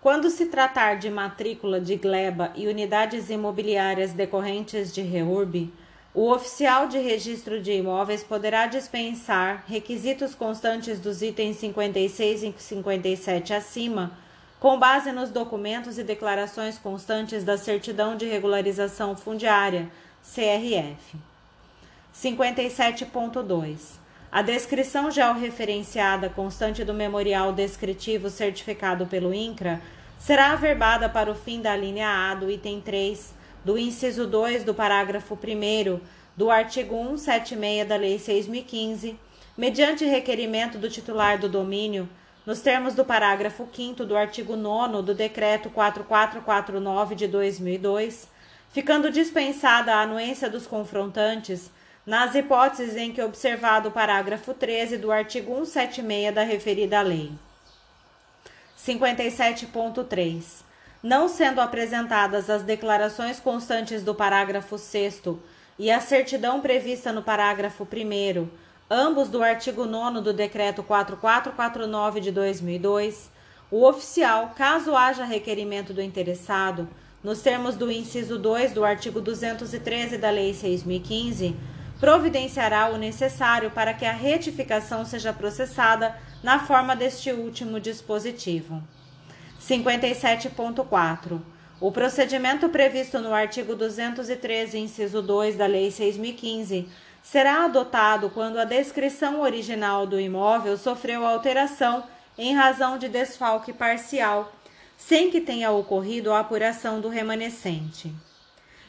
quando 0.00 0.30
se 0.30 0.46
tratar 0.46 0.94
de 0.94 1.10
matrícula 1.10 1.80
de 1.80 1.96
gleba 1.96 2.52
e 2.54 2.68
unidades 2.68 3.30
imobiliárias 3.30 4.12
decorrentes 4.12 4.94
de 4.94 5.02
REURB, 5.02 5.72
o 6.14 6.30
oficial 6.32 6.86
de 6.86 6.98
registro 6.98 7.60
de 7.60 7.72
imóveis 7.72 8.22
poderá 8.22 8.66
dispensar 8.66 9.64
requisitos 9.66 10.36
constantes 10.36 11.00
dos 11.00 11.20
itens 11.20 11.56
56 11.56 12.42
e 12.44 12.54
57 12.56 13.52
acima, 13.52 14.16
com 14.60 14.78
base 14.78 15.12
nos 15.12 15.30
documentos 15.30 15.98
e 15.98 16.02
declarações 16.02 16.78
constantes 16.78 17.44
da 17.44 17.56
Certidão 17.56 18.16
de 18.16 18.26
Regularização 18.26 19.16
Fundiária, 19.16 19.90
CRF. 20.22 21.16
57.2 22.14 24.08
a 24.30 24.42
descrição 24.42 25.10
georreferenciada 25.10 26.28
constante 26.28 26.84
do 26.84 26.92
memorial 26.92 27.50
descritivo 27.50 28.28
certificado 28.28 29.06
pelo 29.06 29.32
INCRA 29.32 29.80
será 30.18 30.52
averbada 30.52 31.08
para 31.08 31.30
o 31.30 31.34
fim 31.34 31.62
da 31.62 31.74
linha 31.74 32.30
A 32.30 32.34
do 32.34 32.50
item 32.50 32.78
3 32.78 33.34
do 33.64 33.78
inciso 33.78 34.26
2 34.26 34.64
do 34.64 34.74
parágrafo 34.74 35.34
1 35.34 35.98
do 36.36 36.50
artigo 36.50 36.94
176 37.16 37.88
da 37.88 37.96
Lei 37.96 38.18
6015, 38.18 39.18
mediante 39.56 40.04
requerimento 40.04 40.76
do 40.76 40.90
titular 40.90 41.38
do 41.38 41.48
domínio, 41.48 42.06
nos 42.46 42.60
termos 42.60 42.94
do 42.94 43.04
parágrafo 43.04 43.68
5 43.72 44.04
do 44.04 44.16
artigo 44.16 44.56
9 44.56 45.02
do 45.02 45.14
Decreto 45.14 45.70
4449 45.70 47.14
de 47.14 47.26
2002, 47.26 48.28
ficando 48.70 49.10
dispensada 49.10 49.94
a 49.94 50.02
anuência 50.02 50.48
dos 50.48 50.66
confrontantes 50.66 51.70
nas 52.06 52.34
hipóteses 52.34 52.96
em 52.96 53.12
que 53.12 53.20
observado 53.20 53.90
o 53.90 53.92
parágrafo 53.92 54.54
13 54.54 54.96
do 54.96 55.12
artigo 55.12 55.54
176 55.54 56.34
da 56.34 56.42
referida 56.42 57.02
lei. 57.02 57.32
57.3. 58.78 60.62
Não 61.02 61.28
sendo 61.28 61.60
apresentadas 61.60 62.48
as 62.48 62.62
declarações 62.62 63.38
constantes 63.38 64.02
do 64.02 64.14
parágrafo 64.14 64.78
6 64.78 65.22
e 65.78 65.90
a 65.90 66.00
certidão 66.00 66.60
prevista 66.60 67.12
no 67.12 67.22
parágrafo 67.22 67.84
1 67.84 68.48
ambos 68.90 69.28
do 69.28 69.42
artigo 69.42 69.84
9 69.84 70.20
do 70.20 70.32
decreto 70.32 70.82
4449 70.82 72.20
de 72.20 72.32
2002, 72.32 73.30
o 73.70 73.84
oficial, 73.86 74.54
caso 74.56 74.96
haja 74.96 75.24
requerimento 75.24 75.92
do 75.92 76.00
interessado, 76.00 76.88
nos 77.22 77.42
termos 77.42 77.74
do 77.76 77.90
inciso 77.90 78.38
2 78.38 78.72
do 78.72 78.84
artigo 78.84 79.20
213 79.20 80.16
da 80.16 80.30
Lei 80.30 80.54
6015, 80.54 81.54
providenciará 82.00 82.90
o 82.90 82.96
necessário 82.96 83.70
para 83.70 83.92
que 83.92 84.06
a 84.06 84.12
retificação 84.12 85.04
seja 85.04 85.32
processada 85.32 86.16
na 86.42 86.60
forma 86.60 86.94
deste 86.94 87.30
último 87.32 87.80
dispositivo. 87.80 88.82
57.4. 89.60 91.40
O 91.80 91.92
procedimento 91.92 92.68
previsto 92.68 93.18
no 93.18 93.34
artigo 93.34 93.74
213, 93.74 94.78
inciso 94.78 95.20
2 95.20 95.56
da 95.56 95.66
Lei 95.66 95.90
6015, 95.90 96.88
será 97.30 97.66
adotado 97.66 98.30
quando 98.30 98.56
a 98.56 98.64
descrição 98.64 99.42
original 99.42 100.06
do 100.06 100.18
imóvel 100.18 100.78
sofreu 100.78 101.26
alteração 101.26 102.02
em 102.38 102.54
razão 102.54 102.96
de 102.96 103.06
desfalque 103.06 103.70
parcial, 103.70 104.50
sem 104.96 105.30
que 105.30 105.38
tenha 105.38 105.70
ocorrido 105.70 106.32
a 106.32 106.40
apuração 106.40 107.02
do 107.02 107.08
remanescente. 107.08 108.14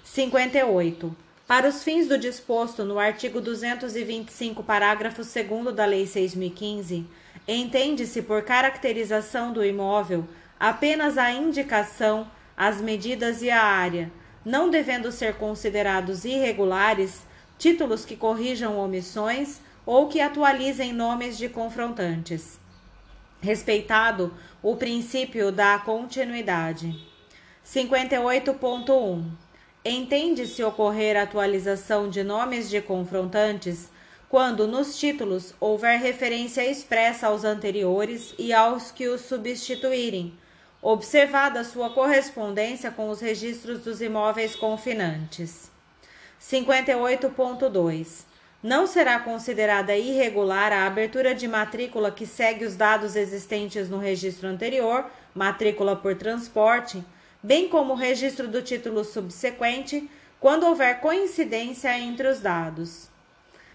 58. 0.05 1.13
Para 1.45 1.67
os 1.67 1.83
fins 1.83 2.07
do 2.07 2.17
disposto 2.17 2.85
no 2.85 2.97
artigo 2.97 3.41
225, 3.41 4.63
parágrafo 4.63 5.21
2 5.21 5.75
da 5.75 5.83
Lei 5.83 6.07
6015, 6.07 7.05
entende-se 7.45 8.21
por 8.21 8.43
caracterização 8.43 9.51
do 9.51 9.65
imóvel 9.65 10.25
apenas 10.57 11.17
a 11.17 11.29
indicação, 11.29 12.25
as 12.55 12.79
medidas 12.79 13.41
e 13.41 13.49
a 13.49 13.61
área, 13.61 14.09
não 14.45 14.69
devendo 14.69 15.11
ser 15.11 15.35
considerados 15.35 16.23
irregulares 16.23 17.27
títulos 17.59 18.05
que 18.05 18.15
corrijam 18.15 18.79
omissões 18.79 19.59
ou 19.85 20.07
que 20.07 20.21
atualizem 20.21 20.93
nomes 20.93 21.37
de 21.37 21.49
confrontantes. 21.49 22.57
Respeitado 23.41 24.33
o 24.63 24.75
princípio 24.75 25.51
da 25.51 25.77
continuidade. 25.77 26.95
58.1 27.65 29.25
Entende-se 29.83 30.63
ocorrer 30.63 31.15
atualização 31.17 32.09
de 32.09 32.23
nomes 32.23 32.69
de 32.69 32.81
confrontantes 32.81 33.89
quando 34.29 34.67
nos 34.67 34.97
títulos 34.97 35.53
houver 35.59 35.99
referência 35.99 36.65
expressa 36.69 37.27
aos 37.27 37.43
anteriores 37.43 38.33
e 38.37 38.53
aos 38.53 38.91
que 38.91 39.07
os 39.07 39.21
substituírem, 39.21 40.33
observada 40.81 41.63
sua 41.63 41.89
correspondência 41.89 42.91
com 42.91 43.09
os 43.09 43.19
registros 43.19 43.79
dos 43.81 44.01
imóveis 44.01 44.55
confinantes. 44.55 45.68
58.2. 46.41 48.25
Não 48.61 48.85
será 48.85 49.19
considerada 49.19 49.95
irregular 49.95 50.73
a 50.73 50.85
abertura 50.85 51.33
de 51.33 51.47
matrícula 51.47 52.11
que 52.11 52.25
segue 52.25 52.65
os 52.65 52.75
dados 52.75 53.15
existentes 53.15 53.89
no 53.89 53.97
registro 53.97 54.47
anterior, 54.47 55.05
matrícula 55.33 55.95
por 55.95 56.15
transporte, 56.15 57.03
bem 57.41 57.69
como 57.69 57.93
o 57.93 57.97
registro 57.97 58.47
do 58.47 58.61
título 58.61 59.03
subsequente, 59.03 60.09
quando 60.39 60.65
houver 60.65 60.99
coincidência 60.99 61.97
entre 61.97 62.27
os 62.27 62.39
dados. 62.39 63.09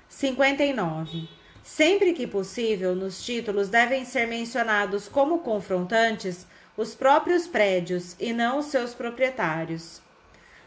59. 0.09 1.29
Sempre 1.63 2.13
que 2.13 2.27
possível, 2.27 2.95
nos 2.95 3.25
títulos 3.25 3.69
devem 3.69 4.05
ser 4.05 4.27
mencionados 4.27 5.09
como 5.09 5.39
confrontantes 5.39 6.47
os 6.77 6.95
próprios 6.95 7.47
prédios 7.47 8.15
e 8.21 8.33
não 8.33 8.59
os 8.59 8.67
seus 8.67 8.95
proprietários. 8.95 10.03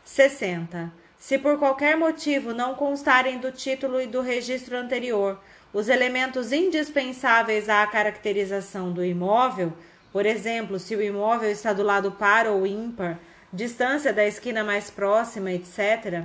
60. 0.04 0.92
Se 1.28 1.38
por 1.38 1.60
qualquer 1.60 1.98
motivo 1.98 2.54
não 2.54 2.74
constarem 2.74 3.38
do 3.38 3.52
título 3.52 4.00
e 4.00 4.08
do 4.08 4.22
registro 4.22 4.78
anterior 4.78 5.38
os 5.74 5.90
elementos 5.90 6.54
indispensáveis 6.54 7.68
à 7.68 7.86
caracterização 7.86 8.94
do 8.94 9.04
imóvel, 9.04 9.74
por 10.14 10.26
exemplo, 10.26 10.80
se 10.80 10.96
o 10.96 11.02
imóvel 11.02 11.52
está 11.52 11.74
do 11.74 11.84
lado 11.84 12.14
par 12.14 12.48
ou 12.48 12.66
ímpar, 12.66 13.20
distância 13.52 14.14
da 14.14 14.26
esquina 14.26 14.64
mais 14.64 14.90
próxima, 14.90 15.52
etc., 15.52 16.24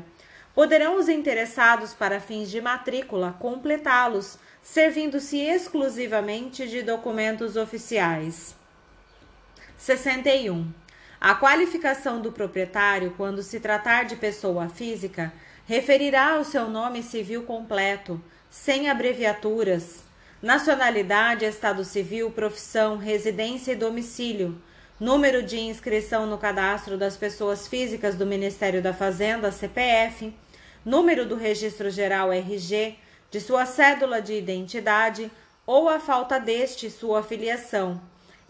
poderão 0.54 0.96
os 0.96 1.08
interessados 1.08 1.92
para 1.92 2.20
fins 2.20 2.48
de 2.48 2.60
matrícula 2.60 3.34
completá-los, 3.40 4.38
servindo-se 4.62 5.36
exclusivamente 5.40 6.68
de 6.68 6.80
documentos 6.80 7.56
oficiais. 7.56 8.54
61. 9.76 10.81
A 11.24 11.36
qualificação 11.36 12.20
do 12.20 12.32
proprietário, 12.32 13.14
quando 13.16 13.44
se 13.44 13.60
tratar 13.60 14.06
de 14.06 14.16
pessoa 14.16 14.68
física, 14.68 15.32
referirá 15.64 16.32
ao 16.32 16.44
seu 16.44 16.68
nome 16.68 17.00
civil 17.00 17.44
completo, 17.44 18.20
sem 18.50 18.90
abreviaturas, 18.90 20.02
nacionalidade, 20.42 21.44
estado 21.44 21.84
civil, 21.84 22.32
profissão, 22.32 22.96
residência 22.96 23.70
e 23.70 23.76
domicílio, 23.76 24.60
número 24.98 25.44
de 25.44 25.60
inscrição 25.60 26.26
no 26.26 26.38
cadastro 26.38 26.98
das 26.98 27.16
pessoas 27.16 27.68
físicas 27.68 28.16
do 28.16 28.26
Ministério 28.26 28.82
da 28.82 28.92
Fazenda, 28.92 29.52
CPF, 29.52 30.34
número 30.84 31.24
do 31.24 31.36
Registro 31.36 31.88
Geral 31.88 32.32
RG, 32.32 32.96
de 33.30 33.40
sua 33.40 33.64
cédula 33.64 34.20
de 34.20 34.34
identidade 34.34 35.30
ou 35.64 35.88
a 35.88 36.00
falta 36.00 36.40
deste 36.40 36.90
sua 36.90 37.22
filiação, 37.22 38.00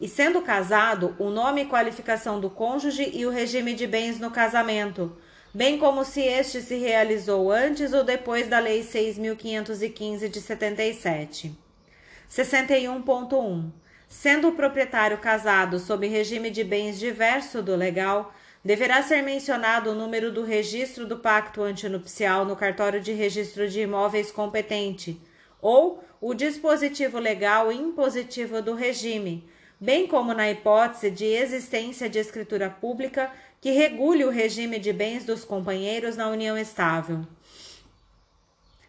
e 0.03 0.09
sendo 0.09 0.43
casado, 0.43 1.15
o 1.17 1.31
nome 1.31 1.63
e 1.63 1.67
qualificação 1.67 2.41
do 2.41 2.51
cônjuge 2.51 3.09
e 3.15 3.25
o 3.25 3.31
regime 3.31 3.73
de 3.73 3.87
bens 3.87 4.19
no 4.19 4.33
casamento, 4.33 5.17
bem 5.55 5.79
como 5.79 6.05
se 6.05 6.21
este 6.21 6.61
se 6.61 6.77
realizou 6.77 7.53
antes 7.53 7.93
ou 7.93 8.03
depois 8.03 8.49
da 8.49 8.59
Lei 8.59 8.83
6.515 8.83 10.29
de 10.29 10.41
77. 10.41 11.57
61.1. 12.29 13.71
Sendo 14.09 14.49
o 14.49 14.57
proprietário 14.57 15.19
casado 15.19 15.79
sob 15.79 16.05
regime 16.09 16.51
de 16.51 16.65
bens 16.65 16.99
diverso 16.99 17.63
do 17.63 17.77
legal, 17.77 18.35
deverá 18.65 19.05
ser 19.05 19.23
mencionado 19.23 19.93
o 19.93 19.95
número 19.95 20.33
do 20.33 20.43
registro 20.43 21.07
do 21.07 21.19
pacto 21.19 21.63
antinupcial 21.63 22.45
no 22.45 22.57
cartório 22.57 23.01
de 23.01 23.13
registro 23.13 23.69
de 23.69 23.83
imóveis 23.83 24.33
competente, 24.33 25.21
ou 25.61 26.03
o 26.21 26.35
dispositivo 26.35 27.21
legal 27.21 27.71
impositivo 27.71 28.61
do 28.61 28.75
regime, 28.75 29.49
bem 29.83 30.07
como 30.07 30.33
na 30.33 30.49
hipótese 30.49 31.11
de 31.11 31.25
existência 31.25 32.09
de 32.09 32.17
escritura 32.17 32.71
pública 32.71 33.33
que 33.61 33.73
regule 33.73 34.25
o 34.25 34.31
regime 34.31 34.79
de 34.79 34.93
bens 34.93 35.25
dos 35.25 35.45
companheiros 35.45 36.17
na 36.17 36.29
união 36.29 36.57
estável. 36.57 37.27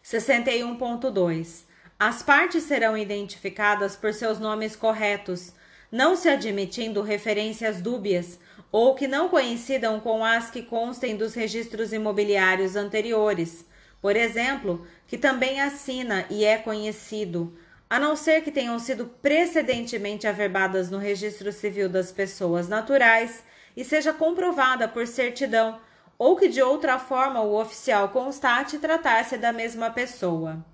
61.2. 0.05 1.63
As 1.97 2.21
partes 2.21 2.65
serão 2.65 2.95
identificadas 2.95 3.95
por 3.95 4.13
seus 4.13 4.37
nomes 4.37 4.75
corretos, 4.75 5.51
não 5.91 6.15
se 6.15 6.29
admitindo 6.29 7.01
referências 7.01 7.81
dúbias 7.81 8.37
ou 8.71 8.93
que 8.93 9.07
não 9.07 9.29
coincidam 9.29 9.99
com 9.99 10.23
as 10.23 10.51
que 10.51 10.61
constem 10.61 11.17
dos 11.17 11.33
registros 11.33 11.91
imobiliários 11.91 12.75
anteriores, 12.75 13.65
por 13.99 14.15
exemplo, 14.15 14.85
que 15.07 15.17
também 15.17 15.59
assina 15.59 16.27
e 16.29 16.45
é 16.45 16.59
conhecido, 16.59 17.51
a 17.93 17.99
não 17.99 18.15
ser 18.15 18.41
que 18.41 18.49
tenham 18.49 18.79
sido 18.79 19.05
precedentemente 19.21 20.25
averbadas 20.25 20.89
no 20.89 20.97
registro 20.97 21.51
civil 21.51 21.87
das 21.87 22.11
pessoas 22.11 22.67
naturais 22.67 23.43
e 23.77 23.85
seja 23.85 24.11
comprovada 24.11 24.87
por 24.87 25.05
certidão, 25.05 25.79
ou 26.17 26.35
que 26.35 26.47
de 26.47 26.59
outra 26.59 26.97
forma 26.97 27.41
o 27.41 27.53
oficial 27.53 28.09
constate 28.09 28.79
tratar-se 28.79 29.37
da 29.37 29.53
mesma 29.53 29.91
pessoa. 29.91 30.65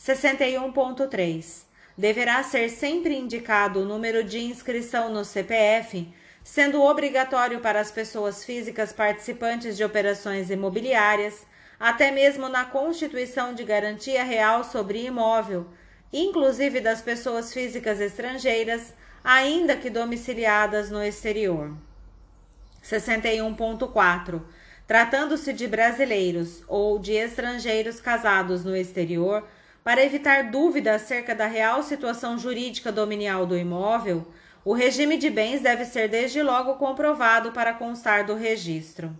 61.3. 0.00 1.62
Deverá 1.96 2.42
ser 2.42 2.68
sempre 2.70 3.16
indicado 3.16 3.82
o 3.82 3.84
número 3.84 4.24
de 4.24 4.40
inscrição 4.40 5.12
no 5.12 5.24
CPF, 5.24 6.12
sendo 6.42 6.82
obrigatório 6.82 7.60
para 7.60 7.78
as 7.78 7.92
pessoas 7.92 8.44
físicas 8.44 8.92
participantes 8.92 9.76
de 9.76 9.84
operações 9.84 10.50
imobiliárias, 10.50 11.46
até 11.78 12.10
mesmo 12.10 12.48
na 12.48 12.64
constituição 12.64 13.54
de 13.54 13.62
garantia 13.62 14.24
real 14.24 14.64
sobre 14.64 15.06
imóvel, 15.06 15.68
inclusive 16.12 16.80
das 16.80 17.02
pessoas 17.02 17.52
físicas 17.52 18.00
estrangeiras, 18.00 18.94
ainda 19.22 19.76
que 19.76 19.90
domiciliadas 19.90 20.90
no 20.90 21.02
exterior. 21.02 21.74
61.4. 22.82 24.42
Tratando-se 24.86 25.52
de 25.52 25.66
brasileiros 25.66 26.62
ou 26.66 26.98
de 26.98 27.12
estrangeiros 27.12 28.00
casados 28.00 28.64
no 28.64 28.74
exterior, 28.74 29.46
para 29.84 30.04
evitar 30.04 30.50
dúvida 30.50 30.94
acerca 30.94 31.34
da 31.34 31.46
real 31.46 31.82
situação 31.82 32.38
jurídica 32.38 32.90
dominial 32.90 33.46
do 33.46 33.56
imóvel, 33.56 34.26
o 34.64 34.74
regime 34.74 35.16
de 35.16 35.30
bens 35.30 35.60
deve 35.60 35.84
ser 35.84 36.08
desde 36.08 36.42
logo 36.42 36.74
comprovado 36.74 37.52
para 37.52 37.72
constar 37.72 38.24
do 38.24 38.34
registro. 38.34 39.16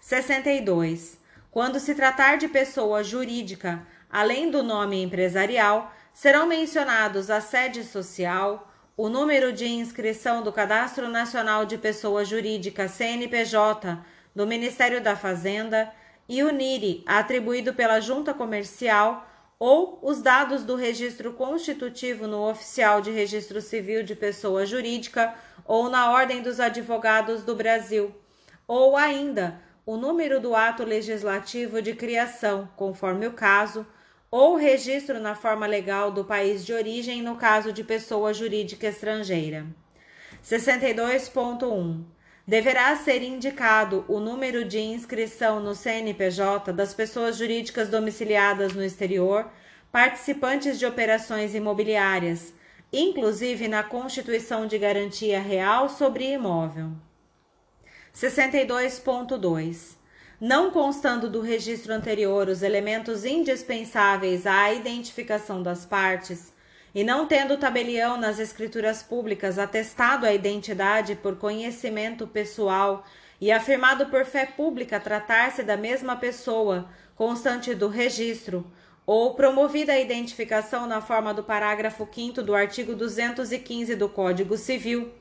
62. 0.00 1.18
Quando 1.50 1.78
se 1.78 1.94
tratar 1.94 2.36
de 2.36 2.48
pessoa 2.48 3.04
jurídica, 3.04 3.86
além 4.10 4.50
do 4.50 4.62
nome 4.62 5.02
empresarial, 5.02 5.94
serão 6.12 6.46
mencionados 6.46 7.30
a 7.30 7.40
sede 7.40 7.84
social, 7.84 8.70
o 8.96 9.08
número 9.08 9.52
de 9.52 9.66
inscrição 9.66 10.42
do 10.42 10.52
Cadastro 10.52 11.08
Nacional 11.08 11.64
de 11.64 11.78
Pessoa 11.78 12.24
Jurídica 12.24 12.88
CNPJ 12.88 13.98
do 14.34 14.46
Ministério 14.46 15.00
da 15.00 15.16
Fazenda 15.16 15.92
e 16.28 16.42
o 16.42 16.50
NIRI 16.50 17.02
atribuído 17.06 17.74
pela 17.74 18.00
Junta 18.00 18.34
Comercial 18.34 19.26
ou 19.58 19.98
os 20.02 20.20
dados 20.20 20.64
do 20.64 20.74
registro 20.74 21.32
constitutivo 21.34 22.26
no 22.26 22.50
Oficial 22.50 23.00
de 23.00 23.10
Registro 23.10 23.60
Civil 23.60 24.02
de 24.02 24.14
Pessoa 24.14 24.66
Jurídica 24.66 25.34
ou 25.64 25.88
na 25.88 26.10
Ordem 26.10 26.42
dos 26.42 26.58
Advogados 26.58 27.44
do 27.44 27.54
Brasil, 27.54 28.12
ou 28.66 28.96
ainda 28.96 29.60
o 29.86 29.96
número 29.96 30.40
do 30.40 30.54
ato 30.54 30.84
legislativo 30.84 31.80
de 31.80 31.94
criação, 31.94 32.68
conforme 32.76 33.26
o 33.26 33.32
caso, 33.32 33.86
ou 34.32 34.56
registro 34.56 35.20
na 35.20 35.34
forma 35.34 35.66
legal 35.66 36.10
do 36.10 36.24
país 36.24 36.64
de 36.64 36.72
origem 36.72 37.20
no 37.20 37.36
caso 37.36 37.70
de 37.70 37.84
pessoa 37.84 38.32
jurídica 38.32 38.88
estrangeira. 38.88 39.66
62.1. 40.42 42.02
Deverá 42.46 42.96
ser 42.96 43.22
indicado 43.22 44.06
o 44.08 44.18
número 44.18 44.64
de 44.64 44.80
inscrição 44.80 45.60
no 45.60 45.74
CNPJ 45.74 46.72
das 46.72 46.94
pessoas 46.94 47.36
jurídicas 47.36 47.90
domiciliadas 47.90 48.72
no 48.72 48.82
exterior, 48.82 49.50
participantes 49.92 50.78
de 50.78 50.86
operações 50.86 51.54
imobiliárias, 51.54 52.54
inclusive 52.90 53.68
na 53.68 53.82
constituição 53.82 54.66
de 54.66 54.78
garantia 54.78 55.40
real 55.40 55.90
sobre 55.90 56.32
imóvel. 56.32 56.92
62.2 58.14 60.01
não 60.42 60.72
constando 60.72 61.30
do 61.30 61.40
registro 61.40 61.94
anterior 61.94 62.48
os 62.48 62.64
elementos 62.64 63.24
indispensáveis 63.24 64.44
à 64.44 64.72
identificação 64.72 65.62
das 65.62 65.86
partes, 65.86 66.52
e 66.92 67.04
não 67.04 67.28
tendo 67.28 67.54
o 67.54 67.56
tabelião 67.56 68.16
nas 68.16 68.40
escrituras 68.40 69.04
públicas 69.04 69.56
atestado 69.56 70.26
a 70.26 70.34
identidade 70.34 71.14
por 71.14 71.36
conhecimento 71.36 72.26
pessoal 72.26 73.04
e 73.40 73.52
afirmado 73.52 74.06
por 74.06 74.24
fé 74.24 74.44
pública 74.44 74.98
tratar-se 74.98 75.62
da 75.62 75.76
mesma 75.76 76.16
pessoa, 76.16 76.88
constante 77.14 77.72
do 77.72 77.86
registro, 77.86 78.66
ou 79.06 79.34
promovida 79.34 79.92
a 79.92 80.00
identificação 80.00 80.88
na 80.88 81.00
forma 81.00 81.32
do 81.32 81.44
parágrafo 81.44 82.08
5 82.12 82.42
do 82.42 82.52
artigo 82.52 82.96
215 82.96 83.94
do 83.94 84.08
Código 84.08 84.58
Civil, 84.58 85.12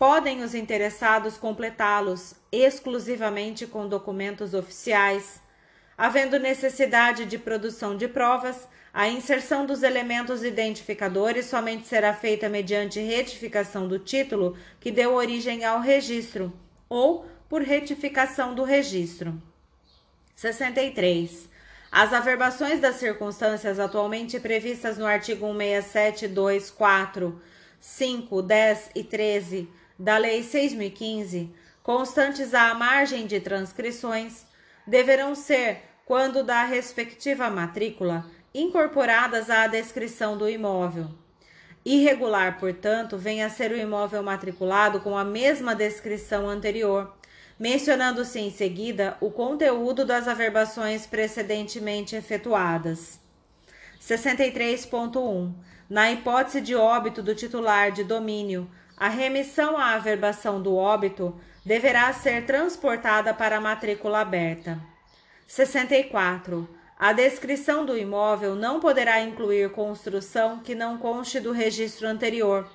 podem 0.00 0.42
os 0.42 0.54
interessados 0.54 1.36
completá-los 1.36 2.34
exclusivamente 2.50 3.66
com 3.66 3.86
documentos 3.86 4.54
oficiais. 4.54 5.42
Havendo 5.94 6.38
necessidade 6.38 7.26
de 7.26 7.36
produção 7.36 7.94
de 7.94 8.08
provas, 8.08 8.66
a 8.94 9.10
inserção 9.10 9.66
dos 9.66 9.82
elementos 9.82 10.42
identificadores 10.42 11.44
somente 11.44 11.86
será 11.86 12.14
feita 12.14 12.48
mediante 12.48 12.98
retificação 12.98 13.86
do 13.86 13.98
título 13.98 14.56
que 14.80 14.90
deu 14.90 15.12
origem 15.12 15.66
ao 15.66 15.82
registro 15.82 16.50
ou 16.88 17.26
por 17.46 17.60
retificação 17.60 18.54
do 18.54 18.64
registro. 18.64 19.38
63. 20.34 21.46
As 21.92 22.14
averbações 22.14 22.80
das 22.80 22.96
circunstâncias 22.96 23.78
atualmente 23.78 24.40
previstas 24.40 24.96
no 24.96 25.04
artigo 25.04 25.46
167, 25.48 26.26
2, 26.26 26.70
4, 26.70 27.42
5, 27.78 28.42
10 28.42 28.90
e 28.94 29.04
13 29.04 29.79
da 30.00 30.16
Lei 30.16 30.42
6.015, 30.42 31.50
constantes 31.82 32.54
à 32.54 32.72
margem 32.72 33.26
de 33.26 33.38
transcrições, 33.38 34.46
deverão 34.86 35.34
ser, 35.34 35.82
quando 36.06 36.42
da 36.42 36.64
respectiva 36.64 37.50
matrícula, 37.50 38.24
incorporadas 38.54 39.50
à 39.50 39.66
descrição 39.66 40.38
do 40.38 40.48
imóvel. 40.48 41.10
Irregular, 41.84 42.58
portanto, 42.58 43.18
vem 43.18 43.42
a 43.42 43.50
ser 43.50 43.72
o 43.72 43.76
imóvel 43.76 44.22
matriculado 44.22 45.00
com 45.00 45.18
a 45.18 45.24
mesma 45.24 45.74
descrição 45.74 46.48
anterior, 46.48 47.14
mencionando-se 47.58 48.40
em 48.40 48.50
seguida 48.50 49.18
o 49.20 49.30
conteúdo 49.30 50.06
das 50.06 50.26
averbações 50.26 51.06
precedentemente 51.06 52.16
efetuadas. 52.16 53.20
63.1. 54.00 55.52
Na 55.90 56.10
hipótese 56.10 56.62
de 56.62 56.74
óbito 56.74 57.22
do 57.22 57.34
titular 57.34 57.92
de 57.92 58.02
domínio, 58.02 58.70
a 59.00 59.08
remissão 59.08 59.78
à 59.78 59.94
averbação 59.94 60.60
do 60.60 60.76
óbito 60.76 61.34
deverá 61.64 62.12
ser 62.12 62.44
transportada 62.44 63.32
para 63.32 63.56
a 63.56 63.60
matrícula 63.60 64.20
aberta. 64.20 64.78
64. 65.46 66.68
A 66.98 67.14
descrição 67.14 67.86
do 67.86 67.96
imóvel 67.96 68.54
não 68.54 68.78
poderá 68.78 69.22
incluir 69.22 69.70
construção 69.70 70.58
que 70.58 70.74
não 70.74 70.98
conste 70.98 71.40
do 71.40 71.50
registro 71.50 72.06
anterior 72.06 72.70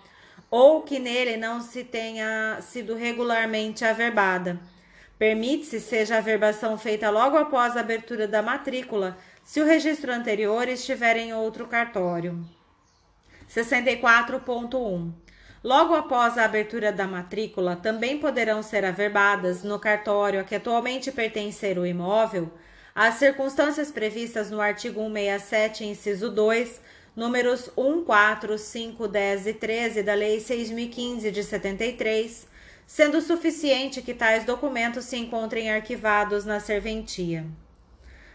ou 0.50 0.82
que 0.82 0.98
nele 0.98 1.38
não 1.38 1.62
se 1.62 1.84
tenha 1.84 2.58
sido 2.60 2.96
regularmente 2.96 3.86
averbada. 3.86 4.60
Permite-se 5.20 5.80
seja 5.80 6.16
a 6.16 6.18
averbação 6.18 6.76
feita 6.76 7.12
logo 7.12 7.38
após 7.38 7.78
a 7.78 7.82
abertura 7.82 8.28
da 8.28 8.42
matrícula, 8.42 9.16
se 9.44 9.62
o 9.62 9.66
registro 9.66 10.12
anterior 10.12 10.68
estiver 10.68 11.18
em 11.18 11.36
outro 11.36 11.68
cartório. 11.68 12.44
64.1 13.48 15.25
Logo 15.66 15.96
após 15.96 16.38
a 16.38 16.46
abertura 16.46 16.92
da 16.92 17.08
matrícula, 17.08 17.76
também 17.76 18.20
poderão 18.20 18.62
ser 18.62 18.86
averbadas 18.86 19.64
no 19.64 19.80
cartório 19.80 20.40
a 20.40 20.44
que 20.44 20.54
atualmente 20.54 21.12
pertencer 21.12 21.80
o 21.80 21.88
imóvel 21.88 22.52
as 22.94 23.16
circunstâncias 23.16 23.92
previstas 23.92 24.52
no 24.52 24.62
artigo 24.62 25.02
167, 25.02 25.84
inciso 25.84 26.30
2, 26.30 26.80
números 27.16 27.72
1, 27.76 28.04
4, 28.04 28.60
5, 28.60 29.08
10 29.08 29.48
e 29.48 29.54
13 29.56 30.04
da 30.04 30.14
Lei 30.14 30.38
6.015 30.38 31.32
de 31.32 31.44
73, 31.44 32.48
sendo 32.86 33.20
suficiente 33.20 34.04
que 34.04 34.14
tais 34.14 34.46
documentos 34.46 35.06
se 35.06 35.18
encontrem 35.18 35.72
arquivados 35.72 36.46
na 36.46 36.60
serventia. 36.60 37.44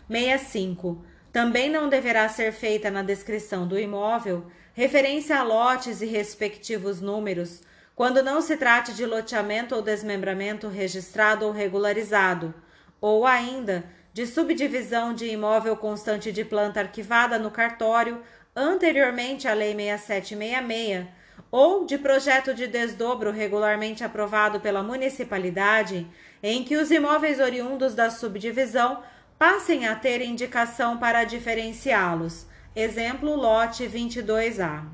65. 0.09 1.01
Também 1.33 1.71
não 1.71 1.89
deverá 1.89 2.29
ser 2.29 2.51
feita 2.51 2.91
na 2.91 3.05
descrição 3.05 3.69
do 3.69 3.79
imóvel 3.79 4.45
referência 4.75 5.39
a 5.39 5.43
lotes 5.43 6.01
e 6.01 6.07
respectivos 6.07 7.01
números, 7.01 7.63
quando 7.95 8.23
não 8.23 8.41
se 8.41 8.57
trate 8.57 8.95
de 8.95 9.05
loteamento 9.05 9.75
ou 9.75 9.83
desmembramento 9.83 10.69
registrado 10.69 11.45
ou 11.45 11.53
regularizado, 11.53 12.55
ou 13.01 13.27
ainda 13.27 13.85
de 14.13 14.27
subdivisão 14.27 15.15
de 15.15 15.27
imóvel 15.27 15.77
constante 15.77 16.33
de 16.33 16.45
planta 16.45 16.81
arquivada 16.81 17.39
no 17.39 17.51
cartório 17.51 18.23
anteriormente 18.55 19.47
à 19.47 19.55
Lei 19.55 19.75
6766, 19.75 21.07
ou 21.51 21.85
de 21.85 21.99
projeto 21.99 22.55
de 22.55 22.67
desdobro 22.67 23.31
regularmente 23.31 24.05
aprovado 24.05 24.61
pela 24.61 24.83
municipalidade 24.83 26.07
em 26.43 26.65
que 26.65 26.77
os 26.77 26.91
imóveis 26.91 27.41
oriundos 27.41 27.95
da 27.95 28.11
subdivisão 28.11 29.03
passem 29.39 29.87
a 29.87 29.95
ter 29.95 30.21
indicação 30.21 30.99
para 30.99 31.25
diferenciá-los. 31.25 32.47
Exemplo, 32.75 33.35
lote 33.35 33.85
22A. 33.89 34.85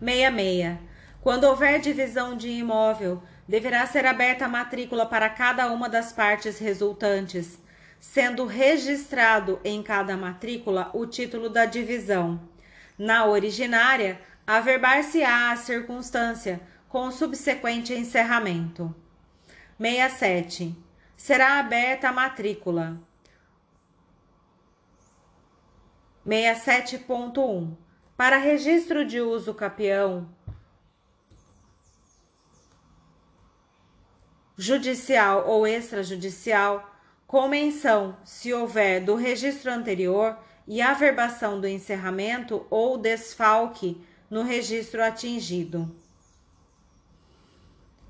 66. 0.00 0.78
Quando 1.22 1.44
houver 1.44 1.80
divisão 1.80 2.36
de 2.36 2.48
imóvel, 2.48 3.22
deverá 3.48 3.86
ser 3.86 4.04
aberta 4.04 4.44
a 4.44 4.48
matrícula 4.48 5.06
para 5.06 5.30
cada 5.30 5.72
uma 5.72 5.88
das 5.88 6.12
partes 6.12 6.58
resultantes, 6.58 7.58
sendo 7.98 8.44
registrado 8.44 9.60
em 9.64 9.82
cada 9.82 10.14
matrícula 10.16 10.90
o 10.92 11.06
título 11.06 11.48
da 11.48 11.64
divisão. 11.64 12.40
Na 12.98 13.24
originária, 13.24 14.20
averbar-se-á 14.46 15.52
a 15.52 15.56
circunstância 15.56 16.60
com 16.86 17.06
o 17.06 17.12
subsequente 17.12 17.94
encerramento. 17.94 18.94
67. 19.80 20.76
Será 21.16 21.58
aberta 21.60 22.10
a 22.10 22.12
matrícula. 22.12 23.00
67.1. 26.26 27.76
Para 28.16 28.36
registro 28.36 29.04
de 29.04 29.20
uso 29.20 29.52
capião 29.54 30.28
judicial 34.56 35.48
ou 35.48 35.66
extrajudicial, 35.66 36.88
com 37.26 37.48
menção, 37.48 38.16
se 38.24 38.52
houver, 38.52 39.02
do 39.02 39.16
registro 39.16 39.72
anterior 39.72 40.38
e 40.68 40.80
averbação 40.80 41.60
do 41.60 41.66
encerramento 41.66 42.64
ou 42.70 42.96
desfalque 42.96 44.00
no 44.30 44.42
registro 44.42 45.02
atingido. 45.02 45.90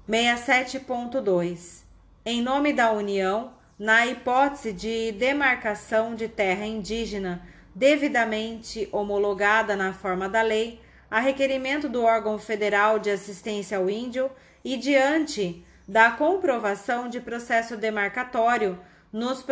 67.2. 0.09 1.83
Em 2.25 2.43
nome 2.43 2.73
da 2.73 2.93
União, 2.93 3.55
na 3.79 4.07
hipótese 4.07 4.73
de 4.73 5.13
demarcação 5.13 6.15
de 6.15 6.29
terra 6.29 6.67
indígena 6.67 7.47
devidamente 7.75 8.89
homologada 8.93 9.75
na 9.75 9.93
forma 9.93 10.29
da 10.29 10.43
lei, 10.43 10.81
a 11.11 11.21
requerimento 11.21 11.89
do 11.89 12.03
órgão 12.03 12.39
federal 12.39 12.99
de 12.99 13.11
assistência 13.11 13.79
ao 13.79 13.89
índio 13.89 14.31
e 14.65 14.77
diante 14.77 15.65
da 15.87 16.11
comprovação 16.11 17.09
de 17.09 17.21
processo 17.21 17.77
demarcatório 17.77 18.79
nos, 19.13 19.45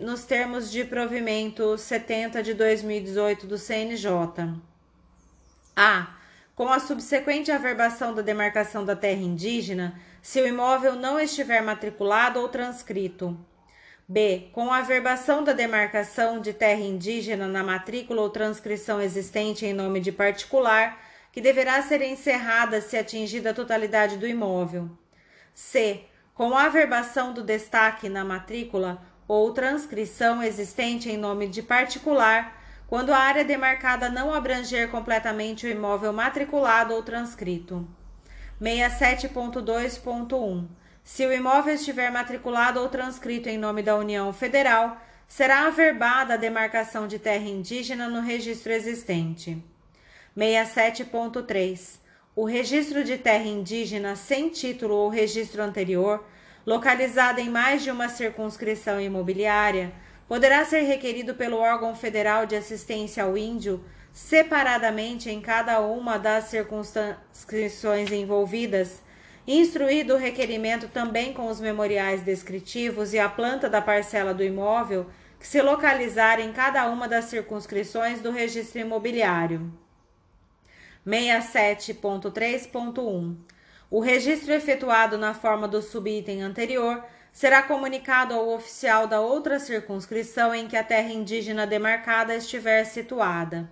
nos 0.00 0.24
termos 0.24 0.70
de 0.70 0.84
provimento 0.84 1.78
70 1.78 2.42
de 2.42 2.54
2018 2.54 3.46
do 3.46 3.56
CNJ. 3.56 4.10
A. 5.76 6.14
Com 6.56 6.68
a 6.68 6.80
subsequente 6.80 7.52
averbação 7.52 8.12
da 8.12 8.20
demarcação 8.20 8.84
da 8.84 8.96
terra 8.96 9.20
indígena, 9.20 9.94
se 10.20 10.40
o 10.40 10.46
imóvel 10.46 10.96
não 10.96 11.20
estiver 11.20 11.62
matriculado 11.62 12.40
ou 12.40 12.48
transcrito. 12.48 13.38
B. 14.10 14.48
Com 14.52 14.72
a 14.72 14.78
averbação 14.78 15.44
da 15.44 15.52
demarcação 15.52 16.40
de 16.40 16.54
terra 16.54 16.80
indígena 16.80 17.46
na 17.46 17.62
matrícula 17.62 18.22
ou 18.22 18.30
transcrição 18.30 19.02
existente 19.02 19.66
em 19.66 19.74
nome 19.74 20.00
de 20.00 20.10
particular, 20.10 20.98
que 21.30 21.42
deverá 21.42 21.82
ser 21.82 22.00
encerrada 22.00 22.80
se 22.80 22.96
atingida 22.96 23.50
a 23.50 23.54
totalidade 23.54 24.16
do 24.16 24.26
imóvel. 24.26 24.88
C. 25.52 26.06
Com 26.34 26.56
a 26.56 26.64
averbação 26.64 27.34
do 27.34 27.42
destaque 27.42 28.08
na 28.08 28.24
matrícula 28.24 29.02
ou 29.26 29.52
transcrição 29.52 30.42
existente 30.42 31.10
em 31.10 31.18
nome 31.18 31.46
de 31.46 31.62
particular, 31.62 32.58
quando 32.86 33.12
a 33.12 33.18
área 33.18 33.44
demarcada 33.44 34.08
não 34.08 34.32
abranger 34.32 34.88
completamente 34.88 35.66
o 35.66 35.70
imóvel 35.70 36.14
matriculado 36.14 36.94
ou 36.94 37.02
transcrito. 37.02 37.86
67.2.1 38.58 40.66
se 41.08 41.24
o 41.24 41.32
imóvel 41.32 41.74
estiver 41.74 42.12
matriculado 42.12 42.80
ou 42.80 42.88
transcrito 42.90 43.48
em 43.48 43.56
nome 43.56 43.82
da 43.82 43.96
União 43.96 44.30
Federal, 44.30 45.00
será 45.26 45.66
averbada 45.66 46.34
a 46.34 46.36
demarcação 46.36 47.08
de 47.08 47.18
terra 47.18 47.48
indígena 47.48 48.10
no 48.10 48.20
registro 48.20 48.70
existente. 48.74 49.56
67.3. 50.36 51.98
O 52.36 52.44
registro 52.44 53.02
de 53.02 53.16
terra 53.16 53.46
indígena 53.46 54.16
sem 54.16 54.50
título 54.50 54.96
ou 54.96 55.08
registro 55.08 55.62
anterior, 55.62 56.22
localizado 56.66 57.40
em 57.40 57.48
mais 57.48 57.82
de 57.82 57.90
uma 57.90 58.10
circunscrição 58.10 59.00
imobiliária, 59.00 59.94
poderá 60.28 60.62
ser 60.66 60.82
requerido 60.82 61.34
pelo 61.34 61.56
órgão 61.56 61.96
federal 61.96 62.44
de 62.44 62.54
assistência 62.54 63.24
ao 63.24 63.36
índio 63.38 63.82
separadamente 64.12 65.30
em 65.30 65.40
cada 65.40 65.80
uma 65.80 66.18
das 66.18 66.44
circunscrições 66.44 68.12
envolvidas 68.12 69.07
Instruído 69.50 70.12
o 70.12 70.18
requerimento 70.18 70.88
também 70.88 71.32
com 71.32 71.48
os 71.48 71.58
memoriais 71.58 72.20
descritivos 72.20 73.14
e 73.14 73.18
a 73.18 73.30
planta 73.30 73.66
da 73.66 73.80
parcela 73.80 74.34
do 74.34 74.44
imóvel 74.44 75.06
que 75.40 75.46
se 75.46 75.62
localizar 75.62 76.38
em 76.38 76.52
cada 76.52 76.86
uma 76.86 77.08
das 77.08 77.24
circunscrições 77.24 78.20
do 78.20 78.30
registro 78.30 78.78
imobiliário. 78.78 79.72
67.3.1 81.06 83.36
O 83.90 84.00
registro 84.00 84.52
efetuado 84.52 85.16
na 85.16 85.32
forma 85.32 85.66
do 85.66 85.80
subitem 85.80 86.42
anterior 86.42 87.02
será 87.32 87.62
comunicado 87.62 88.34
ao 88.34 88.50
oficial 88.50 89.06
da 89.06 89.22
outra 89.22 89.58
circunscrição 89.58 90.54
em 90.54 90.68
que 90.68 90.76
a 90.76 90.84
terra 90.84 91.10
indígena 91.10 91.66
demarcada 91.66 92.36
estiver 92.36 92.84
situada. 92.84 93.70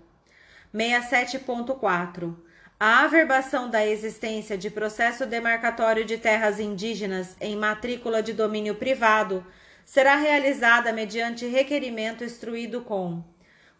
67.4 0.74 2.45
a 2.78 3.04
averbação 3.04 3.70
da 3.70 3.86
existência 3.86 4.56
de 4.58 4.68
processo 4.68 5.24
demarcatório 5.24 6.04
de 6.04 6.18
terras 6.18 6.60
indígenas 6.60 7.34
em 7.40 7.56
matrícula 7.56 8.22
de 8.22 8.34
domínio 8.34 8.74
privado 8.74 9.44
será 9.82 10.16
realizada 10.16 10.92
mediante 10.92 11.46
requerimento 11.46 12.22
instruído 12.22 12.82
com 12.82 13.24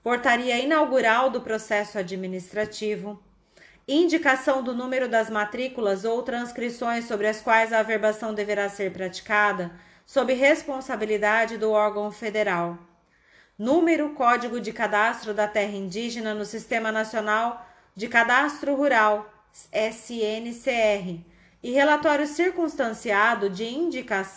portaria 0.02 0.58
inaugural 0.58 1.28
do 1.28 1.42
processo 1.42 1.98
administrativo, 1.98 3.22
indicação 3.86 4.62
do 4.62 4.74
número 4.74 5.08
das 5.08 5.28
matrículas 5.28 6.06
ou 6.06 6.22
transcrições 6.22 7.04
sobre 7.04 7.26
as 7.26 7.40
quais 7.40 7.74
a 7.74 7.80
averbação 7.80 8.32
deverá 8.32 8.68
ser 8.70 8.92
praticada, 8.92 9.72
sob 10.06 10.32
responsabilidade 10.32 11.58
do 11.58 11.70
órgão 11.70 12.10
federal. 12.10 12.78
Número 13.58 14.10
Código 14.10 14.58
de 14.58 14.72
Cadastro 14.72 15.34
da 15.34 15.46
Terra 15.46 15.76
Indígena 15.76 16.32
no 16.32 16.46
Sistema 16.46 16.90
Nacional 16.90 17.66
de 17.96 18.08
Cadastro 18.08 18.74
Rural, 18.74 19.32
SNCR, 19.72 21.24
e 21.62 21.70
relatório 21.72 22.26
circunstanciado 22.26 23.48
de, 23.48 23.66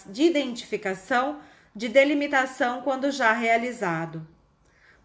de 0.08 0.24
identificação 0.24 1.40
de 1.76 1.88
delimitação 1.88 2.82
quando 2.82 3.12
já 3.12 3.34
realizado. 3.34 4.26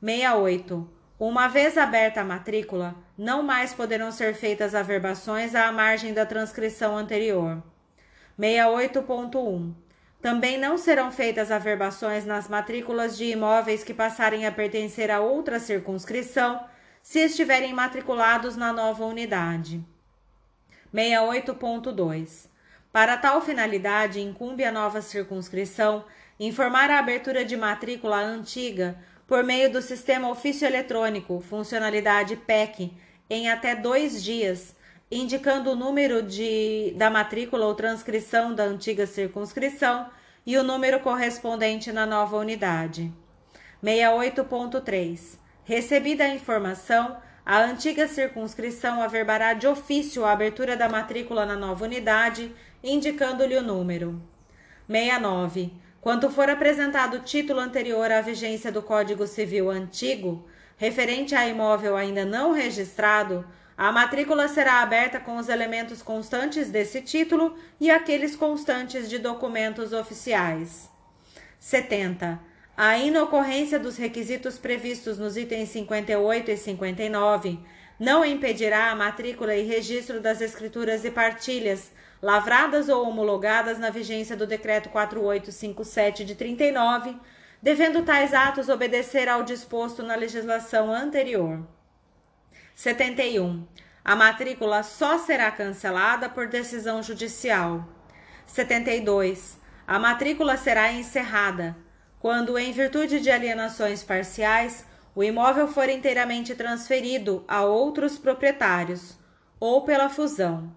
68. 0.00 0.88
Uma 1.18 1.48
vez 1.48 1.76
aberta 1.76 2.20
a 2.20 2.24
matrícula, 2.24 2.94
não 3.16 3.42
mais 3.42 3.74
poderão 3.74 4.10
ser 4.10 4.34
feitas 4.34 4.74
averbações 4.74 5.54
à 5.54 5.70
margem 5.72 6.14
da 6.14 6.24
transcrição 6.24 6.96
anterior. 6.96 7.62
68.1. 8.38 9.72
Também 10.20 10.58
não 10.58 10.78
serão 10.78 11.12
feitas 11.12 11.50
averbações 11.50 12.24
nas 12.24 12.48
matrículas 12.48 13.16
de 13.16 13.26
imóveis 13.26 13.84
que 13.84 13.92
passarem 13.92 14.46
a 14.46 14.52
pertencer 14.52 15.10
a 15.10 15.20
outra 15.20 15.60
circunscrição 15.60 16.64
se 17.04 17.20
estiverem 17.20 17.74
matriculados 17.74 18.56
na 18.56 18.72
nova 18.72 19.04
unidade. 19.04 19.84
68.2. 20.92 22.48
Para 22.90 23.18
tal 23.18 23.42
finalidade, 23.42 24.22
incumbe 24.22 24.64
a 24.64 24.72
nova 24.72 25.02
circunscrição 25.02 26.06
informar 26.40 26.90
a 26.90 26.98
abertura 26.98 27.44
de 27.44 27.58
matrícula 27.58 28.16
antiga 28.20 28.98
por 29.26 29.44
meio 29.44 29.70
do 29.70 29.82
sistema 29.82 30.30
ofício 30.30 30.66
eletrônico, 30.66 31.40
funcionalidade 31.42 32.36
PEC, 32.36 32.90
em 33.28 33.50
até 33.50 33.76
dois 33.76 34.24
dias, 34.24 34.74
indicando 35.10 35.72
o 35.72 35.76
número 35.76 36.22
de, 36.22 36.94
da 36.96 37.10
matrícula 37.10 37.66
ou 37.66 37.74
transcrição 37.74 38.54
da 38.54 38.64
antiga 38.64 39.06
circunscrição 39.06 40.08
e 40.46 40.56
o 40.56 40.64
número 40.64 41.00
correspondente 41.00 41.92
na 41.92 42.06
nova 42.06 42.38
unidade. 42.38 43.12
68.3. 43.84 45.43
Recebida 45.64 46.24
a 46.24 46.28
informação, 46.28 47.16
a 47.44 47.62
antiga 47.62 48.06
circunscrição 48.06 49.02
averbará 49.02 49.54
de 49.54 49.66
ofício 49.66 50.24
a 50.24 50.32
abertura 50.32 50.76
da 50.76 50.88
matrícula 50.90 51.46
na 51.46 51.56
nova 51.56 51.84
unidade, 51.84 52.54
indicando-lhe 52.82 53.56
o 53.56 53.62
número. 53.62 54.20
69. 54.86 55.72
Quanto 56.02 56.28
for 56.28 56.50
apresentado 56.50 57.20
título 57.20 57.60
anterior 57.60 58.12
à 58.12 58.20
vigência 58.20 58.70
do 58.70 58.82
Código 58.82 59.26
Civil 59.26 59.70
antigo, 59.70 60.46
referente 60.76 61.34
a 61.34 61.48
imóvel 61.48 61.96
ainda 61.96 62.26
não 62.26 62.52
registrado, 62.52 63.42
a 63.74 63.90
matrícula 63.90 64.46
será 64.48 64.82
aberta 64.82 65.18
com 65.18 65.38
os 65.38 65.48
elementos 65.48 66.02
constantes 66.02 66.70
desse 66.70 67.00
título 67.00 67.56
e 67.80 67.90
aqueles 67.90 68.36
constantes 68.36 69.08
de 69.08 69.18
documentos 69.18 69.94
oficiais. 69.94 70.90
70. 71.58 72.38
A 72.76 72.98
inocorrência 72.98 73.78
dos 73.78 73.96
requisitos 73.96 74.58
previstos 74.58 75.16
nos 75.16 75.36
itens 75.36 75.68
58 75.68 76.50
e 76.50 76.56
59 76.56 77.60
não 78.00 78.24
impedirá 78.24 78.90
a 78.90 78.96
matrícula 78.96 79.54
e 79.54 79.62
registro 79.62 80.20
das 80.20 80.40
escrituras 80.40 81.04
e 81.04 81.10
partilhas 81.10 81.92
lavradas 82.20 82.88
ou 82.88 83.08
homologadas 83.08 83.78
na 83.78 83.90
vigência 83.90 84.36
do 84.36 84.44
Decreto 84.44 84.88
4857 84.88 86.24
de 86.24 86.34
39, 86.34 87.16
devendo 87.62 88.02
tais 88.02 88.34
atos 88.34 88.68
obedecer 88.68 89.28
ao 89.28 89.44
disposto 89.44 90.02
na 90.02 90.16
legislação 90.16 90.92
anterior. 90.92 91.64
71. 92.74 93.68
A 94.04 94.16
matrícula 94.16 94.82
só 94.82 95.16
será 95.18 95.48
cancelada 95.52 96.28
por 96.28 96.48
decisão 96.48 97.04
judicial. 97.04 97.88
72. 98.46 99.60
A 99.86 99.96
matrícula 100.00 100.56
será 100.56 100.90
encerrada 100.90 101.83
quando, 102.24 102.56
em 102.56 102.72
virtude 102.72 103.20
de 103.20 103.30
alienações 103.30 104.02
parciais, 104.02 104.86
o 105.14 105.22
imóvel 105.22 105.68
for 105.68 105.90
inteiramente 105.90 106.54
transferido 106.54 107.44
a 107.46 107.64
outros 107.64 108.16
proprietários 108.16 109.18
ou 109.60 109.82
pela 109.82 110.08
fusão. 110.08 110.72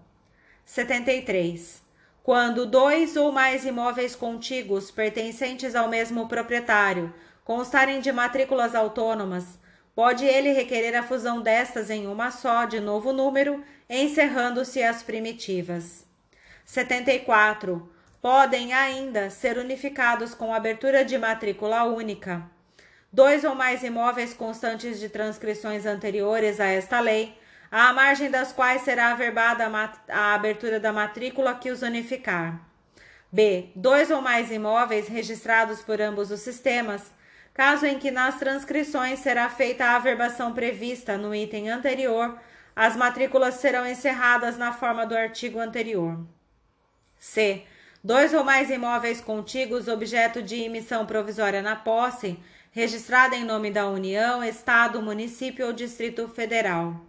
73. 0.66 1.82
Quando 2.22 2.66
dois 2.66 3.16
ou 3.16 3.32
mais 3.32 3.64
imóveis 3.64 4.14
contíguos 4.14 4.90
pertencentes 4.90 5.74
ao 5.74 5.88
mesmo 5.88 6.28
proprietário 6.28 7.14
constarem 7.46 8.02
de 8.02 8.12
matrículas 8.12 8.74
autônomas, 8.74 9.58
pode 9.94 10.26
ele 10.26 10.52
requerer 10.52 10.94
a 10.94 11.02
fusão 11.02 11.40
destas 11.40 11.88
em 11.88 12.06
uma 12.06 12.30
só 12.30 12.66
de 12.66 12.78
novo 12.78 13.10
número, 13.10 13.64
encerrando-se 13.88 14.82
as 14.82 15.02
primitivas. 15.02 16.04
74. 16.66 17.90
Podem 18.20 18.72
ainda 18.72 19.30
ser 19.30 19.58
unificados 19.58 20.34
com 20.34 20.52
abertura 20.52 21.04
de 21.04 21.16
matrícula 21.16 21.84
única. 21.84 22.42
Dois 23.12 23.44
ou 23.44 23.54
mais 23.54 23.82
imóveis 23.82 24.34
constantes 24.34 24.98
de 24.98 25.08
transcrições 25.08 25.86
anteriores 25.86 26.58
a 26.58 26.66
esta 26.66 27.00
lei 27.00 27.38
à 27.70 27.92
margem 27.92 28.30
das 28.30 28.52
quais 28.52 28.82
será 28.82 29.12
averbada 29.12 29.70
a, 30.08 30.34
abertura 30.34 30.80
da 30.80 30.92
matrícula 30.92 31.54
que 31.54 31.70
os 31.70 31.82
unificar. 31.82 32.60
B. 33.30 33.70
Dois 33.74 34.10
ou 34.10 34.20
mais 34.20 34.50
imóveis 34.50 35.06
registrados 35.06 35.82
por 35.82 36.00
ambos 36.00 36.30
os 36.30 36.40
sistemas, 36.40 37.12
caso 37.54 37.86
em 37.86 37.98
que 37.98 38.10
nas 38.10 38.38
transcrições 38.38 39.18
será 39.20 39.48
feita 39.48 39.84
a 39.84 39.96
averbação 39.96 40.52
prevista 40.52 41.16
no 41.18 41.34
item 41.34 41.70
anterior, 41.70 42.38
as 42.74 42.96
matrículas 42.96 43.54
serão 43.54 43.86
encerradas 43.86 44.56
na 44.56 44.72
forma 44.72 45.04
do 45.06 45.16
artigo 45.16 45.58
anterior. 45.58 46.18
C. 47.18 47.64
Dois 48.02 48.32
ou 48.32 48.44
mais 48.44 48.70
imóveis 48.70 49.20
contíguos 49.20 49.88
objeto 49.88 50.40
de 50.40 50.62
emissão 50.62 51.04
provisória 51.04 51.60
na 51.60 51.74
posse, 51.74 52.38
registrada 52.70 53.34
em 53.34 53.42
nome 53.42 53.72
da 53.72 53.88
União, 53.88 54.42
Estado, 54.42 55.02
Município 55.02 55.66
ou 55.66 55.72
Distrito 55.72 56.28
Federal. 56.28 57.04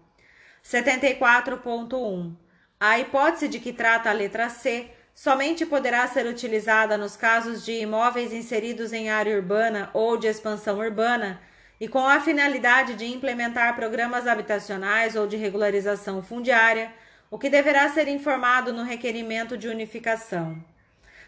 74.1. 0.66 2.34
A 2.80 2.98
hipótese 2.98 3.48
de 3.48 3.60
que 3.60 3.72
trata 3.72 4.10
a 4.10 4.14
letra 4.14 4.50
C 4.50 4.90
somente 5.14 5.64
poderá 5.64 6.08
ser 6.08 6.26
utilizada 6.26 6.98
nos 6.98 7.16
casos 7.16 7.64
de 7.64 7.74
imóveis 7.74 8.34
inseridos 8.34 8.92
em 8.92 9.12
área 9.12 9.36
urbana 9.36 9.92
ou 9.94 10.18
de 10.18 10.26
expansão 10.26 10.80
urbana 10.80 11.40
e 11.80 11.88
com 11.88 12.08
a 12.08 12.20
finalidade 12.20 12.96
de 12.96 13.06
implementar 13.06 13.76
programas 13.76 14.26
habitacionais 14.26 15.16
ou 15.16 15.28
de 15.28 15.38
regularização 15.38 16.24
fundiária, 16.24 16.92
o 17.30 17.38
que 17.38 17.50
deverá 17.50 17.88
ser 17.90 18.08
informado 18.08 18.74
no 18.74 18.84
requerimento 18.84 19.56
de 19.56 19.68
unificação. 19.68 20.60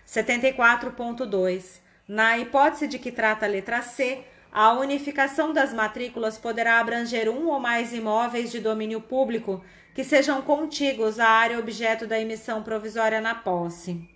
74.2. 0.07 1.79
Na 2.07 2.37
hipótese 2.37 2.87
de 2.87 2.99
que 2.99 3.11
trata 3.11 3.45
a 3.45 3.49
letra 3.49 3.81
C, 3.81 4.23
a 4.51 4.73
unificação 4.73 5.53
das 5.53 5.73
matrículas 5.73 6.37
poderá 6.37 6.79
abranger 6.79 7.29
um 7.29 7.47
ou 7.47 7.59
mais 7.59 7.93
imóveis 7.93 8.51
de 8.51 8.59
domínio 8.59 8.99
público 8.99 9.63
que 9.93 10.03
sejam 10.03 10.41
contíguos 10.41 11.19
à 11.19 11.27
área 11.27 11.59
objeto 11.59 12.05
da 12.05 12.19
emissão 12.19 12.61
provisória 12.61 13.21
na 13.21 13.35
posse. 13.35 14.09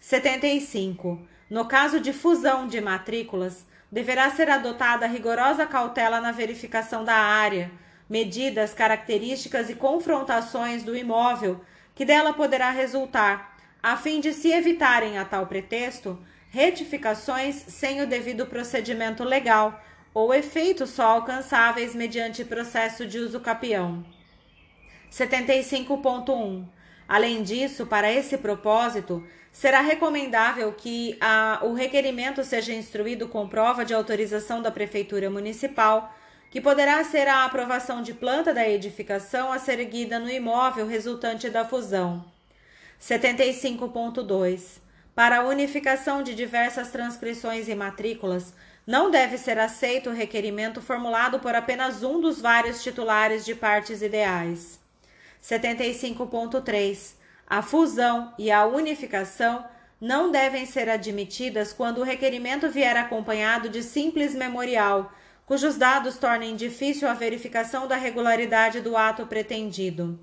75. 0.00 1.20
No 1.48 1.66
caso 1.66 2.00
de 2.00 2.12
fusão 2.12 2.66
de 2.66 2.80
matrículas, 2.80 3.66
deverá 3.90 4.30
ser 4.30 4.48
adotada 4.48 5.06
rigorosa 5.06 5.66
cautela 5.66 6.20
na 6.20 6.32
verificação 6.32 7.04
da 7.04 7.16
área, 7.16 7.70
medidas, 8.08 8.72
características 8.72 9.68
e 9.68 9.74
confrontações 9.74 10.82
do 10.82 10.96
imóvel 10.96 11.60
que 11.94 12.04
dela 12.04 12.32
poderá 12.32 12.70
resultar, 12.70 13.56
a 13.82 13.96
fim 13.96 14.20
de 14.20 14.32
se 14.32 14.52
evitarem 14.52 15.18
a 15.18 15.24
tal 15.24 15.46
pretexto 15.46 16.18
retificações 16.50 17.54
sem 17.54 18.02
o 18.02 18.06
devido 18.06 18.44
procedimento 18.46 19.22
legal 19.22 19.80
ou 20.12 20.34
efeitos 20.34 20.90
só 20.90 21.04
alcançáveis 21.04 21.94
mediante 21.94 22.44
processo 22.44 23.06
de 23.06 23.18
uso 23.18 23.40
capião. 23.40 24.04
75.1. 25.10 26.64
Além 27.08 27.42
disso, 27.42 27.86
para 27.86 28.12
esse 28.12 28.38
propósito, 28.38 29.24
será 29.52 29.80
recomendável 29.80 30.72
que 30.72 31.16
a, 31.20 31.60
o 31.62 31.72
requerimento 31.72 32.44
seja 32.44 32.72
instruído 32.72 33.28
com 33.28 33.48
prova 33.48 33.84
de 33.84 33.94
autorização 33.94 34.62
da 34.62 34.70
Prefeitura 34.70 35.30
Municipal, 35.30 36.14
que 36.50 36.60
poderá 36.60 37.02
ser 37.04 37.28
a 37.28 37.44
aprovação 37.44 38.02
de 38.02 38.12
planta 38.12 38.52
da 38.52 38.68
edificação 38.68 39.52
a 39.52 39.58
ser 39.58 39.78
erguida 39.78 40.18
no 40.18 40.30
imóvel 40.30 40.86
resultante 40.86 41.48
da 41.48 41.64
fusão. 41.64 42.24
75.2. 43.00 44.78
Para 45.14 45.38
a 45.38 45.44
unificação 45.44 46.22
de 46.22 46.34
diversas 46.34 46.90
transcrições 46.90 47.68
e 47.68 47.74
matrículas, 47.74 48.52
não 48.86 49.10
deve 49.10 49.38
ser 49.38 49.58
aceito 49.58 50.10
o 50.10 50.14
requerimento 50.14 50.82
formulado 50.82 51.40
por 51.40 51.54
apenas 51.54 52.02
um 52.02 52.20
dos 52.20 52.40
vários 52.40 52.82
titulares 52.82 53.44
de 53.44 53.54
partes 53.54 54.02
ideais. 54.02 54.78
75.3. 55.42 57.14
A 57.46 57.62
fusão 57.62 58.34
e 58.38 58.50
a 58.50 58.66
unificação 58.66 59.64
não 60.00 60.30
devem 60.30 60.66
ser 60.66 60.88
admitidas 60.88 61.72
quando 61.72 61.98
o 61.98 62.04
requerimento 62.04 62.68
vier 62.68 62.96
acompanhado 62.96 63.68
de 63.68 63.82
simples 63.82 64.34
memorial, 64.34 65.12
cujos 65.46 65.76
dados 65.76 66.16
tornem 66.16 66.54
difícil 66.54 67.08
a 67.08 67.14
verificação 67.14 67.88
da 67.88 67.96
regularidade 67.96 68.80
do 68.80 68.96
ato 68.96 69.26
pretendido. 69.26 70.18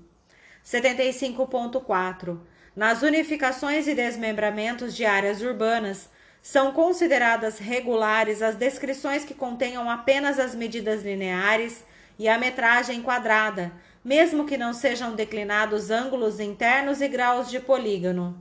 75.4. 0.64 2.38
Nas 2.78 3.02
unificações 3.02 3.88
e 3.88 3.94
desmembramentos 3.96 4.94
de 4.94 5.04
áreas 5.04 5.42
urbanas, 5.42 6.08
são 6.40 6.70
consideradas 6.70 7.58
regulares 7.58 8.40
as 8.40 8.54
descrições 8.54 9.24
que 9.24 9.34
contenham 9.34 9.90
apenas 9.90 10.38
as 10.38 10.54
medidas 10.54 11.02
lineares 11.02 11.84
e 12.16 12.28
a 12.28 12.38
metragem 12.38 13.02
quadrada, 13.02 13.72
mesmo 14.04 14.44
que 14.44 14.56
não 14.56 14.72
sejam 14.72 15.16
declinados 15.16 15.90
ângulos 15.90 16.38
internos 16.38 17.00
e 17.00 17.08
graus 17.08 17.50
de 17.50 17.58
polígono. 17.58 18.40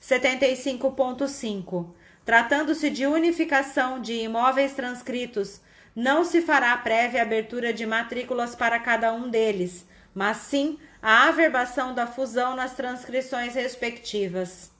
75.5. 0.00 1.90
Tratando-se 2.24 2.88
de 2.88 3.06
unificação 3.06 4.00
de 4.00 4.14
imóveis 4.22 4.72
transcritos, 4.72 5.60
não 5.94 6.24
se 6.24 6.40
fará 6.40 6.74
prévia 6.78 7.20
abertura 7.20 7.74
de 7.74 7.84
matrículas 7.84 8.54
para 8.54 8.78
cada 8.78 9.12
um 9.12 9.28
deles, 9.28 9.86
mas 10.14 10.38
sim 10.38 10.78
a 11.02 11.28
averbação 11.28 11.94
da 11.94 12.06
fusão 12.06 12.54
nas 12.54 12.74
transcrições 12.74 13.54
respectivas. 13.54 14.70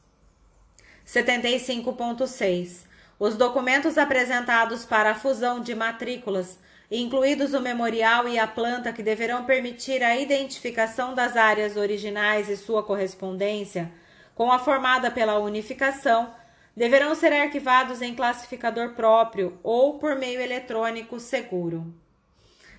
75.6. 1.07 2.85
Os 3.19 3.37
documentos 3.37 3.97
apresentados 3.97 4.85
para 4.85 5.11
a 5.11 5.15
fusão 5.15 5.61
de 5.61 5.75
matrículas, 5.75 6.59
incluídos 6.91 7.55
o 7.55 7.61
memorial 7.61 8.29
e 8.29 8.39
a 8.39 8.47
planta 8.47 8.93
que 8.93 9.03
deverão 9.03 9.45
permitir 9.45 10.03
a 10.03 10.17
identificação 10.17 11.15
das 11.15 11.37
áreas 11.37 11.77
originais 11.77 12.49
e 12.49 12.57
sua 12.57 12.83
correspondência 12.83 13.91
com 14.35 14.51
a 14.51 14.59
formada 14.59 15.11
pela 15.11 15.39
unificação, 15.39 16.35
deverão 16.77 17.15
ser 17.15 17.33
arquivados 17.33 18.01
em 18.01 18.15
classificador 18.15 18.91
próprio 18.91 19.59
ou 19.63 19.99
por 19.99 20.17
meio 20.17 20.41
eletrônico 20.41 21.19
seguro. 21.21 21.93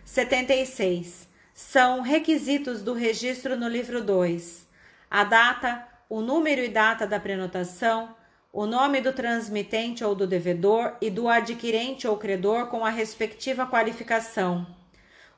76 0.03 1.30
são 1.53 2.01
requisitos 2.01 2.81
do 2.81 2.93
registro 2.93 3.57
no 3.57 3.67
livro 3.67 4.03
2: 4.03 4.67
a 5.09 5.23
data, 5.23 5.87
o 6.09 6.21
número 6.21 6.61
e 6.61 6.69
data 6.69 7.05
da 7.05 7.19
prenotação, 7.19 8.15
o 8.53 8.65
nome 8.65 9.01
do 9.01 9.13
transmitente 9.13 10.03
ou 10.03 10.13
do 10.13 10.27
devedor 10.27 10.95
e 11.01 11.09
do 11.09 11.29
adquirente 11.29 12.07
ou 12.07 12.17
credor 12.17 12.67
com 12.67 12.85
a 12.85 12.89
respectiva 12.89 13.65
qualificação, 13.65 14.67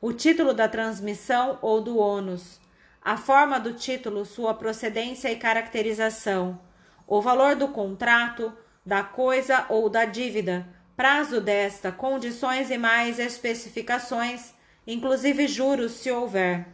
o 0.02 0.13
título 0.13 0.54
da 0.54 0.67
transmissão 0.67 1.60
ou 1.62 1.82
do 1.82 1.97
ônus, 1.97 2.60
a 3.02 3.17
forma 3.17 3.60
do 3.60 3.73
título, 3.73 4.26
sua 4.26 4.54
procedência 4.54 5.32
e 5.32 5.36
caracterização, 5.36 6.60
o 7.06 7.21
valor 7.21 7.56
do 7.56 7.67
contrato, 7.67 8.54
da 8.86 9.04
coisa 9.04 9.65
ou 9.69 9.89
da 9.89 10.06
dívida, 10.06 10.65
prazo 10.95 11.41
desta, 11.41 11.91
condições 11.91 12.71
e 12.71 12.78
mais 12.78 13.19
especificações 13.19 14.54
inclusive 14.86 15.48
juros 15.48 15.93
se 15.93 16.12
houver. 16.12 16.67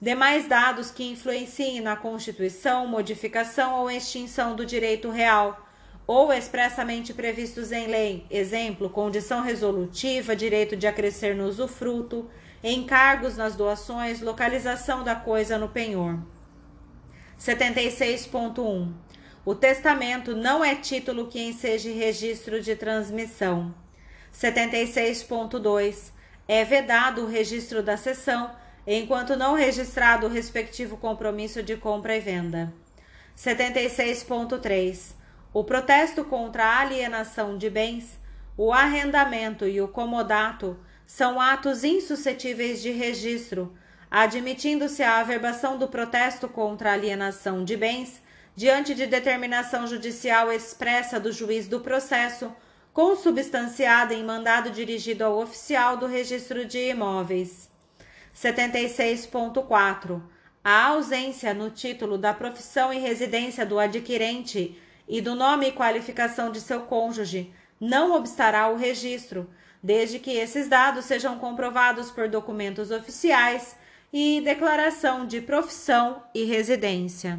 Demais 0.00 0.46
dados 0.46 0.90
que 0.92 1.04
influenciem 1.04 1.80
na 1.80 1.96
constituição, 1.96 2.86
modificação 2.86 3.80
ou 3.80 3.90
extinção 3.90 4.54
do 4.54 4.64
direito 4.64 5.10
real, 5.10 5.66
ou 6.06 6.32
expressamente 6.32 7.12
previstos 7.12 7.72
em 7.72 7.86
lei, 7.86 8.24
exemplo, 8.30 8.88
condição 8.88 9.42
resolutiva, 9.42 10.34
direito 10.34 10.76
de 10.76 10.86
acrescer 10.86 11.34
no 11.34 11.46
usufruto, 11.46 12.30
encargos 12.62 13.36
nas 13.36 13.56
doações, 13.56 14.20
localização 14.20 15.04
da 15.04 15.14
coisa 15.14 15.58
no 15.58 15.68
penhor. 15.68 16.18
76.1 17.38 18.92
O 19.44 19.54
testamento 19.54 20.34
não 20.34 20.64
é 20.64 20.74
título 20.74 21.26
que 21.26 21.40
enseje 21.40 21.92
registro 21.92 22.60
de 22.60 22.74
transmissão. 22.74 23.74
76.2 24.32 26.17
É 26.48 26.64
vedado 26.64 27.24
o 27.24 27.26
registro 27.28 27.82
da 27.82 27.98
cessão 27.98 28.50
enquanto 28.86 29.36
não 29.36 29.54
registrado 29.54 30.26
o 30.26 30.30
respectivo 30.30 30.96
compromisso 30.96 31.62
de 31.62 31.76
compra 31.76 32.16
e 32.16 32.20
venda. 32.20 32.72
76.3 33.36 35.12
O 35.52 35.62
protesto 35.62 36.24
contra 36.24 36.64
a 36.64 36.80
alienação 36.80 37.58
de 37.58 37.68
bens, 37.68 38.18
o 38.56 38.72
arrendamento 38.72 39.66
e 39.66 39.78
o 39.82 39.88
comodato 39.88 40.78
são 41.06 41.38
atos 41.38 41.84
insuscetíveis 41.84 42.80
de 42.80 42.92
registro, 42.92 43.76
admitindo-se 44.10 45.02
a 45.02 45.18
averbação 45.18 45.78
do 45.78 45.86
protesto 45.86 46.48
contra 46.48 46.90
a 46.90 46.94
alienação 46.94 47.62
de 47.62 47.76
bens 47.76 48.22
diante 48.56 48.94
de 48.94 49.06
determinação 49.06 49.86
judicial 49.86 50.50
expressa 50.50 51.20
do 51.20 51.30
juiz 51.30 51.68
do 51.68 51.78
processo, 51.78 52.50
consubstanciada 52.98 54.12
em 54.12 54.24
mandado 54.24 54.70
dirigido 54.70 55.22
ao 55.22 55.38
oficial 55.38 55.96
do 55.96 56.06
registro 56.06 56.64
de 56.64 56.90
imóveis. 56.90 57.70
76.4 58.34 60.20
a 60.64 60.86
ausência 60.86 61.54
no 61.54 61.70
título 61.70 62.18
da 62.18 62.34
profissão 62.34 62.92
e 62.92 62.98
residência 62.98 63.64
do 63.64 63.78
adquirente 63.78 64.76
e 65.06 65.20
do 65.20 65.36
nome 65.36 65.68
e 65.68 65.72
qualificação 65.72 66.50
de 66.50 66.60
seu 66.60 66.80
cônjuge 66.80 67.54
não 67.80 68.16
obstará 68.16 68.68
o 68.68 68.74
registro, 68.74 69.48
desde 69.80 70.18
que 70.18 70.32
esses 70.32 70.66
dados 70.66 71.04
sejam 71.04 71.38
comprovados 71.38 72.10
por 72.10 72.28
documentos 72.28 72.90
oficiais 72.90 73.76
e 74.12 74.40
declaração 74.40 75.24
de 75.24 75.40
profissão 75.40 76.24
e 76.34 76.42
residência. 76.42 77.38